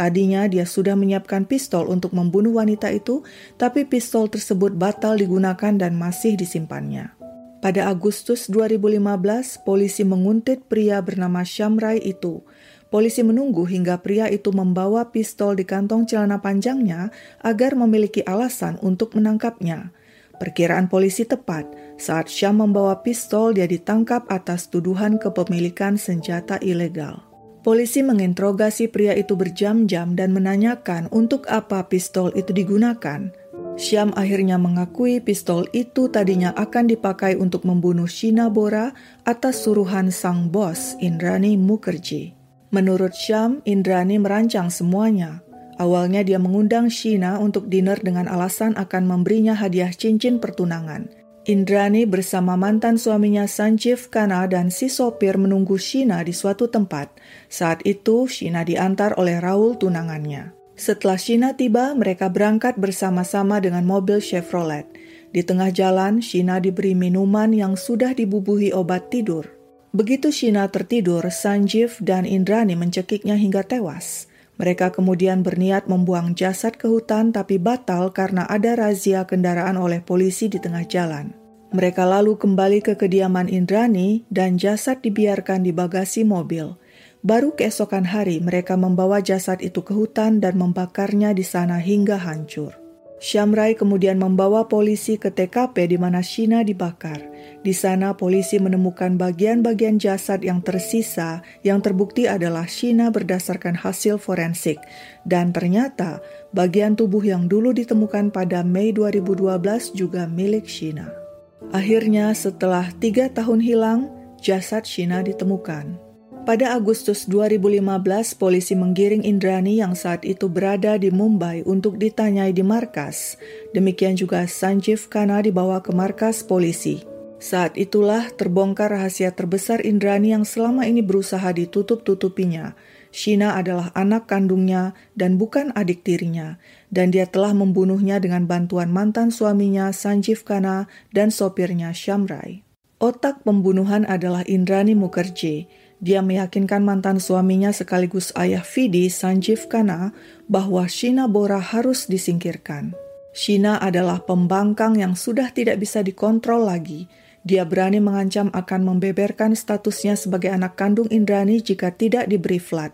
Tadinya 0.00 0.48
dia 0.48 0.64
sudah 0.64 0.96
menyiapkan 0.96 1.44
pistol 1.44 1.92
untuk 1.92 2.16
membunuh 2.16 2.56
wanita 2.56 2.88
itu, 2.88 3.20
tapi 3.60 3.84
pistol 3.84 4.32
tersebut 4.32 4.72
batal 4.72 5.20
digunakan 5.20 5.76
dan 5.76 5.92
masih 6.00 6.40
disimpannya. 6.40 7.12
Pada 7.60 7.92
Agustus 7.92 8.48
2015, 8.48 9.60
polisi 9.60 10.00
menguntit 10.08 10.64
pria 10.72 11.04
bernama 11.04 11.44
Shamrai 11.44 12.00
itu. 12.00 12.40
Polisi 12.88 13.20
menunggu 13.20 13.68
hingga 13.68 14.00
pria 14.00 14.32
itu 14.32 14.48
membawa 14.56 15.12
pistol 15.12 15.52
di 15.52 15.68
kantong 15.68 16.08
celana 16.08 16.40
panjangnya 16.40 17.12
agar 17.44 17.76
memiliki 17.76 18.24
alasan 18.24 18.80
untuk 18.80 19.12
menangkapnya. 19.12 19.92
Perkiraan 20.40 20.88
polisi 20.88 21.28
tepat, 21.28 21.68
saat 22.00 22.32
Syam 22.32 22.64
membawa 22.64 23.04
pistol 23.04 23.52
dia 23.52 23.68
ditangkap 23.68 24.24
atas 24.32 24.72
tuduhan 24.72 25.20
kepemilikan 25.20 26.00
senjata 26.00 26.56
ilegal. 26.64 27.29
Polisi 27.60 28.00
menginterogasi 28.00 28.88
pria 28.88 29.12
itu 29.12 29.36
berjam-jam 29.36 30.16
dan 30.16 30.32
menanyakan 30.32 31.12
untuk 31.12 31.44
apa 31.52 31.84
pistol 31.92 32.32
itu 32.32 32.56
digunakan. 32.56 33.28
Syam 33.76 34.16
akhirnya 34.16 34.56
mengakui 34.56 35.20
pistol 35.20 35.68
itu 35.76 36.08
tadinya 36.08 36.56
akan 36.56 36.88
dipakai 36.88 37.36
untuk 37.36 37.68
membunuh 37.68 38.08
Shina 38.08 38.48
Bora 38.48 38.96
atas 39.28 39.68
suruhan 39.68 40.08
sang 40.08 40.48
bos 40.48 40.96
Indrani 41.04 41.60
Mukherjee. 41.60 42.32
Menurut 42.72 43.12
Syam, 43.12 43.60
Indrani 43.68 44.16
merancang 44.16 44.72
semuanya. 44.72 45.44
Awalnya 45.76 46.24
dia 46.24 46.40
mengundang 46.40 46.88
Shina 46.88 47.36
untuk 47.40 47.68
dinner 47.68 48.00
dengan 48.00 48.24
alasan 48.24 48.72
akan 48.76 49.04
memberinya 49.04 49.52
hadiah 49.52 49.92
cincin 49.92 50.40
pertunangan– 50.40 51.12
Indrani 51.50 52.06
bersama 52.06 52.54
mantan 52.54 52.94
suaminya 52.94 53.42
Sanjeev 53.42 54.06
Khanna 54.06 54.46
dan 54.46 54.70
si 54.70 54.86
sopir 54.86 55.34
menunggu 55.34 55.82
Shina 55.82 56.22
di 56.22 56.30
suatu 56.30 56.70
tempat. 56.70 57.10
Saat 57.50 57.82
itu, 57.82 58.30
Shina 58.30 58.62
diantar 58.62 59.18
oleh 59.18 59.42
Raul 59.42 59.74
tunangannya. 59.74 60.54
Setelah 60.78 61.18
Shina 61.18 61.58
tiba, 61.58 61.90
mereka 61.98 62.30
berangkat 62.30 62.78
bersama-sama 62.78 63.58
dengan 63.58 63.82
mobil 63.82 64.22
Chevrolet. 64.22 64.86
Di 65.34 65.42
tengah 65.42 65.74
jalan, 65.74 66.22
Shina 66.22 66.62
diberi 66.62 66.94
minuman 66.94 67.50
yang 67.50 67.74
sudah 67.74 68.14
dibubuhi 68.14 68.70
obat 68.70 69.10
tidur. 69.10 69.50
Begitu 69.90 70.30
Shina 70.30 70.70
tertidur, 70.70 71.26
Sanjeev 71.34 71.98
dan 71.98 72.30
Indrani 72.30 72.78
mencekiknya 72.78 73.34
hingga 73.34 73.66
tewas. 73.66 74.30
Mereka 74.54 74.94
kemudian 74.94 75.42
berniat 75.42 75.90
membuang 75.90 76.38
jasad 76.38 76.78
ke 76.78 76.86
hutan 76.86 77.34
tapi 77.34 77.58
batal 77.58 78.14
karena 78.14 78.46
ada 78.46 78.78
razia 78.78 79.26
kendaraan 79.26 79.74
oleh 79.74 79.98
polisi 79.98 80.46
di 80.46 80.62
tengah 80.62 80.86
jalan. 80.86 81.39
Mereka 81.70 82.02
lalu 82.02 82.34
kembali 82.34 82.82
ke 82.82 82.98
kediaman 82.98 83.46
Indrani 83.46 84.26
dan 84.26 84.58
jasad 84.58 85.06
dibiarkan 85.06 85.62
di 85.62 85.70
bagasi 85.70 86.26
mobil. 86.26 86.74
Baru 87.22 87.54
keesokan 87.54 88.10
hari 88.10 88.42
mereka 88.42 88.74
membawa 88.74 89.22
jasad 89.22 89.62
itu 89.62 89.78
ke 89.86 89.94
hutan 89.94 90.42
dan 90.42 90.58
membakarnya 90.58 91.30
di 91.30 91.46
sana 91.46 91.78
hingga 91.78 92.18
hancur. 92.18 92.74
Syamrai 93.20 93.76
kemudian 93.76 94.16
membawa 94.16 94.66
polisi 94.66 95.20
ke 95.20 95.28
TKP 95.28 95.92
di 95.92 96.00
mana 96.00 96.24
Shina 96.24 96.64
dibakar. 96.64 97.20
Di 97.60 97.76
sana 97.76 98.16
polisi 98.16 98.56
menemukan 98.56 99.20
bagian-bagian 99.20 100.00
jasad 100.00 100.40
yang 100.40 100.64
tersisa 100.64 101.44
yang 101.60 101.84
terbukti 101.84 102.24
adalah 102.24 102.64
Shina 102.64 103.12
berdasarkan 103.12 103.76
hasil 103.76 104.16
forensik. 104.16 104.80
Dan 105.28 105.52
ternyata 105.52 106.24
bagian 106.56 106.96
tubuh 106.96 107.20
yang 107.20 107.46
dulu 107.46 107.76
ditemukan 107.76 108.32
pada 108.32 108.64
Mei 108.64 108.90
2012 108.96 109.92
juga 109.92 110.24
milik 110.24 110.64
Shina. 110.64 111.19
Akhirnya 111.68 112.32
setelah 112.32 112.88
tiga 112.96 113.28
tahun 113.28 113.60
hilang, 113.60 114.00
jasad 114.40 114.88
Shina 114.88 115.20
ditemukan. 115.20 116.10
Pada 116.48 116.72
Agustus 116.72 117.28
2015, 117.28 118.32
polisi 118.34 118.72
menggiring 118.72 119.20
Indrani 119.28 119.76
yang 119.76 119.92
saat 119.92 120.24
itu 120.24 120.48
berada 120.48 120.96
di 120.96 121.12
Mumbai 121.12 121.60
untuk 121.68 122.00
ditanyai 122.00 122.56
di 122.56 122.64
markas. 122.64 123.36
Demikian 123.76 124.16
juga 124.16 124.48
Sanjeev 124.48 125.12
Khanna 125.12 125.44
dibawa 125.44 125.84
ke 125.84 125.92
markas 125.92 126.40
polisi. 126.40 127.04
Saat 127.40 127.76
itulah 127.76 128.32
terbongkar 128.32 128.88
rahasia 128.88 129.32
terbesar 129.36 129.84
Indrani 129.84 130.32
yang 130.32 130.48
selama 130.48 130.88
ini 130.88 131.04
berusaha 131.04 131.52
ditutup-tutupinya. 131.52 132.72
Shina 133.10 133.58
adalah 133.58 133.90
anak 133.98 134.30
kandungnya 134.30 134.94
dan 135.18 135.34
bukan 135.34 135.74
adik 135.74 136.06
tirinya, 136.06 136.62
dan 136.94 137.10
dia 137.10 137.26
telah 137.26 137.50
membunuhnya 137.50 138.22
dengan 138.22 138.46
bantuan 138.46 138.94
mantan 138.94 139.34
suaminya 139.34 139.90
Sanjeev 139.90 140.46
Khanna 140.46 140.86
dan 141.10 141.34
sopirnya 141.34 141.90
Shamrai. 141.90 142.62
Otak 143.02 143.42
pembunuhan 143.42 144.06
adalah 144.06 144.46
Indrani 144.46 144.94
Mukherjee, 144.94 145.66
dia 146.00 146.24
meyakinkan 146.24 146.80
mantan 146.80 147.20
suaminya 147.20 147.76
sekaligus 147.76 148.32
ayah 148.32 148.64
Vidi, 148.64 149.12
Sanjeev 149.12 149.68
Khanna, 149.68 150.16
bahwa 150.48 150.88
Shina 150.88 151.28
Bora 151.28 151.60
harus 151.60 152.08
disingkirkan. 152.08 152.96
Shina 153.36 153.78
adalah 153.78 154.24
pembangkang 154.24 154.98
yang 154.98 155.14
sudah 155.14 155.52
tidak 155.54 155.78
bisa 155.78 156.00
dikontrol 156.00 156.66
lagi. 156.66 157.06
Dia 157.40 157.64
berani 157.64 158.04
mengancam 158.04 158.52
akan 158.52 158.80
membeberkan 158.84 159.56
statusnya 159.56 160.12
sebagai 160.12 160.52
anak 160.52 160.76
kandung 160.76 161.08
Indrani 161.08 161.64
jika 161.64 161.88
tidak 161.88 162.28
diberi 162.28 162.60
flat. 162.60 162.92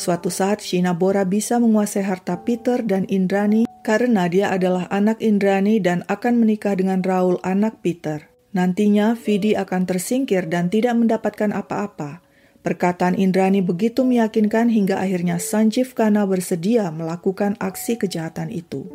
Suatu 0.00 0.32
saat 0.32 0.64
Shina 0.64 0.96
Bora 0.96 1.28
bisa 1.28 1.60
menguasai 1.60 2.00
harta 2.00 2.40
Peter 2.40 2.80
dan 2.80 3.04
Indrani 3.12 3.68
karena 3.84 4.32
dia 4.32 4.48
adalah 4.48 4.88
anak 4.88 5.20
Indrani 5.20 5.76
dan 5.76 6.08
akan 6.08 6.40
menikah 6.40 6.72
dengan 6.72 7.04
Raul 7.04 7.36
anak 7.44 7.84
Peter. 7.84 8.32
Nantinya 8.56 9.12
Vidi 9.12 9.52
akan 9.52 9.84
tersingkir 9.84 10.48
dan 10.48 10.72
tidak 10.72 10.96
mendapatkan 10.96 11.52
apa-apa. 11.52 12.24
Perkataan 12.64 13.12
Indrani 13.12 13.60
begitu 13.60 14.00
meyakinkan 14.00 14.72
hingga 14.72 14.96
akhirnya 15.04 15.36
Sanjeev 15.36 15.92
Khanna 15.92 16.24
bersedia 16.24 16.88
melakukan 16.88 17.60
aksi 17.60 18.00
kejahatan 18.00 18.48
itu. 18.48 18.88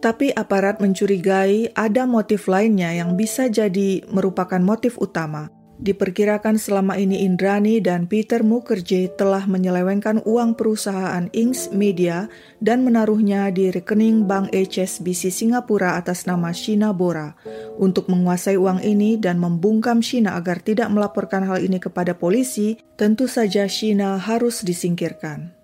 Tapi 0.00 0.32
aparat 0.32 0.80
mencurigai 0.80 1.76
ada 1.76 2.08
motif 2.08 2.48
lainnya 2.48 2.96
yang 2.96 3.12
bisa 3.12 3.52
jadi 3.52 4.08
merupakan 4.08 4.60
motif 4.64 4.96
utama, 4.96 5.52
Diperkirakan 5.76 6.56
selama 6.56 6.96
ini 6.96 7.28
Indrani 7.28 7.84
dan 7.84 8.08
Peter 8.08 8.40
Mukherjee 8.40 9.12
telah 9.12 9.44
menyelewengkan 9.44 10.24
uang 10.24 10.56
perusahaan 10.56 11.28
Inks 11.36 11.68
Media 11.76 12.32
dan 12.64 12.80
menaruhnya 12.80 13.52
di 13.52 13.68
rekening 13.68 14.24
Bank 14.24 14.56
HSBC 14.56 15.28
Singapura 15.28 16.00
atas 16.00 16.24
nama 16.24 16.48
Shina 16.56 16.96
Bora. 16.96 17.36
Untuk 17.76 18.08
menguasai 18.08 18.56
uang 18.56 18.80
ini 18.80 19.20
dan 19.20 19.36
membungkam 19.36 20.00
Shina 20.00 20.32
agar 20.40 20.64
tidak 20.64 20.88
melaporkan 20.88 21.44
hal 21.44 21.60
ini 21.60 21.76
kepada 21.76 22.16
polisi, 22.16 22.80
tentu 22.96 23.28
saja 23.28 23.68
Shina 23.68 24.16
harus 24.16 24.64
disingkirkan. 24.64 25.56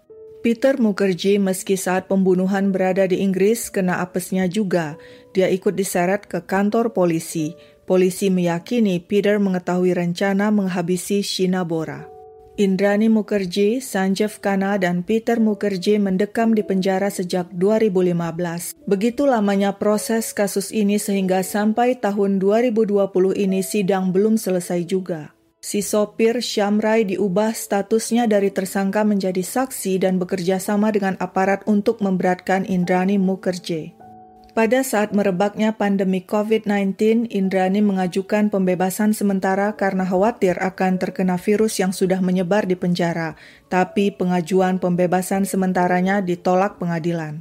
Peter 0.42 0.74
Mukherjee 0.74 1.38
meski 1.38 1.78
saat 1.78 2.10
pembunuhan 2.10 2.74
berada 2.74 3.06
di 3.06 3.22
Inggris 3.22 3.70
kena 3.70 4.02
apesnya 4.02 4.50
juga. 4.50 4.98
Dia 5.38 5.46
ikut 5.46 5.78
diseret 5.78 6.26
ke 6.26 6.42
kantor 6.42 6.90
polisi. 6.90 7.54
Polisi 7.82 8.30
meyakini 8.30 9.02
Peter 9.02 9.42
mengetahui 9.42 9.90
rencana 9.90 10.54
menghabisi 10.54 11.18
Shina 11.26 11.66
Bora. 11.66 12.06
Indrani 12.54 13.08
Mukherjee, 13.08 13.82
Sanjeev 13.82 14.38
Khanna, 14.38 14.78
dan 14.78 15.02
Peter 15.02 15.40
Mukherjee 15.42 15.98
mendekam 15.98 16.54
di 16.54 16.62
penjara 16.62 17.10
sejak 17.10 17.50
2015. 17.56 18.76
Begitu 18.86 19.26
lamanya 19.26 19.80
proses 19.80 20.30
kasus 20.30 20.68
ini 20.70 21.00
sehingga 21.00 21.40
sampai 21.42 21.98
tahun 21.98 22.38
2020 22.38 22.92
ini 23.34 23.64
sidang 23.64 24.12
belum 24.12 24.38
selesai 24.38 24.84
juga. 24.84 25.32
Si 25.62 25.78
sopir 25.78 26.42
Syamrai 26.42 27.06
diubah 27.06 27.54
statusnya 27.54 28.26
dari 28.26 28.50
tersangka 28.50 29.06
menjadi 29.06 29.46
saksi 29.46 30.02
dan 30.02 30.18
bekerja 30.18 30.58
sama 30.58 30.90
dengan 30.90 31.14
aparat 31.22 31.62
untuk 31.70 32.02
memberatkan 32.02 32.62
Indrani 32.66 33.18
Mukherjee. 33.18 34.01
Pada 34.52 34.84
saat 34.84 35.16
merebaknya 35.16 35.80
pandemi 35.80 36.20
COVID-19, 36.28 37.24
Indrani 37.32 37.80
mengajukan 37.80 38.52
pembebasan 38.52 39.16
sementara 39.16 39.72
karena 39.80 40.04
khawatir 40.04 40.60
akan 40.60 41.00
terkena 41.00 41.40
virus 41.40 41.80
yang 41.80 41.96
sudah 41.96 42.20
menyebar 42.20 42.68
di 42.68 42.76
penjara, 42.76 43.32
tapi 43.72 44.12
pengajuan 44.12 44.76
pembebasan 44.76 45.48
sementaranya 45.48 46.20
ditolak 46.20 46.76
pengadilan. 46.76 47.40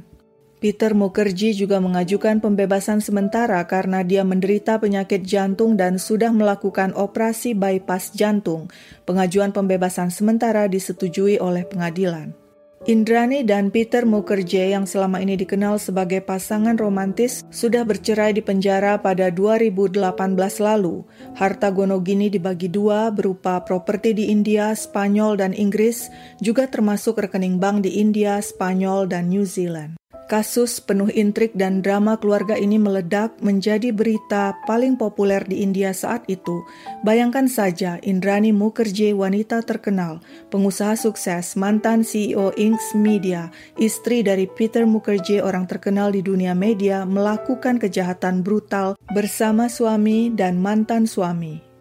Peter 0.56 0.96
Mukherjee 0.96 1.52
juga 1.52 1.84
mengajukan 1.84 2.40
pembebasan 2.40 3.04
sementara 3.04 3.60
karena 3.68 4.00
dia 4.00 4.24
menderita 4.24 4.80
penyakit 4.80 5.20
jantung 5.20 5.76
dan 5.76 6.00
sudah 6.00 6.32
melakukan 6.32 6.96
operasi 6.96 7.52
bypass 7.52 8.16
jantung. 8.16 8.72
Pengajuan 9.04 9.52
pembebasan 9.52 10.08
sementara 10.08 10.64
disetujui 10.64 11.36
oleh 11.36 11.68
pengadilan. 11.68 12.41
Indrani 12.82 13.46
dan 13.46 13.70
Peter 13.70 14.02
Mukherjee 14.02 14.74
yang 14.74 14.90
selama 14.90 15.22
ini 15.22 15.38
dikenal 15.38 15.78
sebagai 15.78 16.18
pasangan 16.18 16.74
romantis 16.74 17.46
sudah 17.54 17.86
bercerai 17.86 18.34
di 18.34 18.42
penjara 18.42 18.98
pada 18.98 19.30
2018 19.30 20.02
lalu. 20.58 21.06
Harta 21.38 21.70
Gonogini 21.70 22.26
dibagi 22.26 22.66
dua 22.66 23.14
berupa 23.14 23.62
properti 23.62 24.18
di 24.18 24.34
India, 24.34 24.74
Spanyol, 24.74 25.38
dan 25.38 25.54
Inggris, 25.54 26.10
juga 26.42 26.66
termasuk 26.66 27.22
rekening 27.22 27.62
bank 27.62 27.86
di 27.86 28.02
India, 28.02 28.42
Spanyol, 28.42 29.06
dan 29.06 29.30
New 29.30 29.46
Zealand. 29.46 30.01
Kasus 30.32 30.80
penuh 30.80 31.12
intrik 31.12 31.52
dan 31.52 31.84
drama 31.84 32.16
keluarga 32.16 32.56
ini 32.56 32.80
meledak 32.80 33.36
menjadi 33.44 33.92
berita 33.92 34.56
paling 34.64 34.96
populer 34.96 35.44
di 35.44 35.60
India 35.60 35.92
saat 35.92 36.24
itu. 36.24 36.64
Bayangkan 37.04 37.52
saja 37.52 38.00
Indrani 38.00 38.48
Mukherjee 38.48 39.12
wanita 39.12 39.60
terkenal, 39.60 40.24
pengusaha 40.48 40.96
sukses, 40.96 41.52
mantan 41.52 42.00
CEO 42.00 42.48
Inks 42.56 42.96
Media, 42.96 43.52
istri 43.76 44.24
dari 44.24 44.48
Peter 44.48 44.88
Mukherjee 44.88 45.44
orang 45.44 45.68
terkenal 45.68 46.08
di 46.08 46.24
dunia 46.24 46.56
media 46.56 47.04
melakukan 47.04 47.76
kejahatan 47.76 48.40
brutal 48.40 48.96
bersama 49.12 49.68
suami 49.68 50.32
dan 50.32 50.56
mantan 50.56 51.04
suami. 51.04 51.71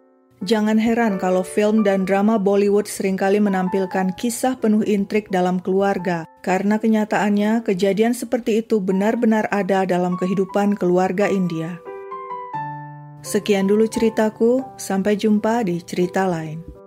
Jangan 0.42 0.82
heran 0.82 1.22
kalau 1.22 1.46
film 1.46 1.86
dan 1.86 2.02
drama 2.02 2.42
Bollywood 2.42 2.90
sering 2.90 3.14
kali 3.14 3.38
menampilkan 3.38 4.10
kisah 4.18 4.58
penuh 4.58 4.82
intrik 4.82 5.30
dalam 5.30 5.62
keluarga, 5.62 6.26
karena 6.42 6.82
kenyataannya 6.82 7.62
kejadian 7.62 8.18
seperti 8.18 8.66
itu 8.66 8.82
benar-benar 8.82 9.46
ada 9.54 9.86
dalam 9.86 10.18
kehidupan 10.18 10.74
keluarga 10.82 11.30
India. 11.30 11.78
Sekian 13.22 13.70
dulu 13.70 13.86
ceritaku, 13.86 14.66
sampai 14.82 15.14
jumpa 15.14 15.62
di 15.62 15.78
cerita 15.86 16.26
lain. 16.26 16.81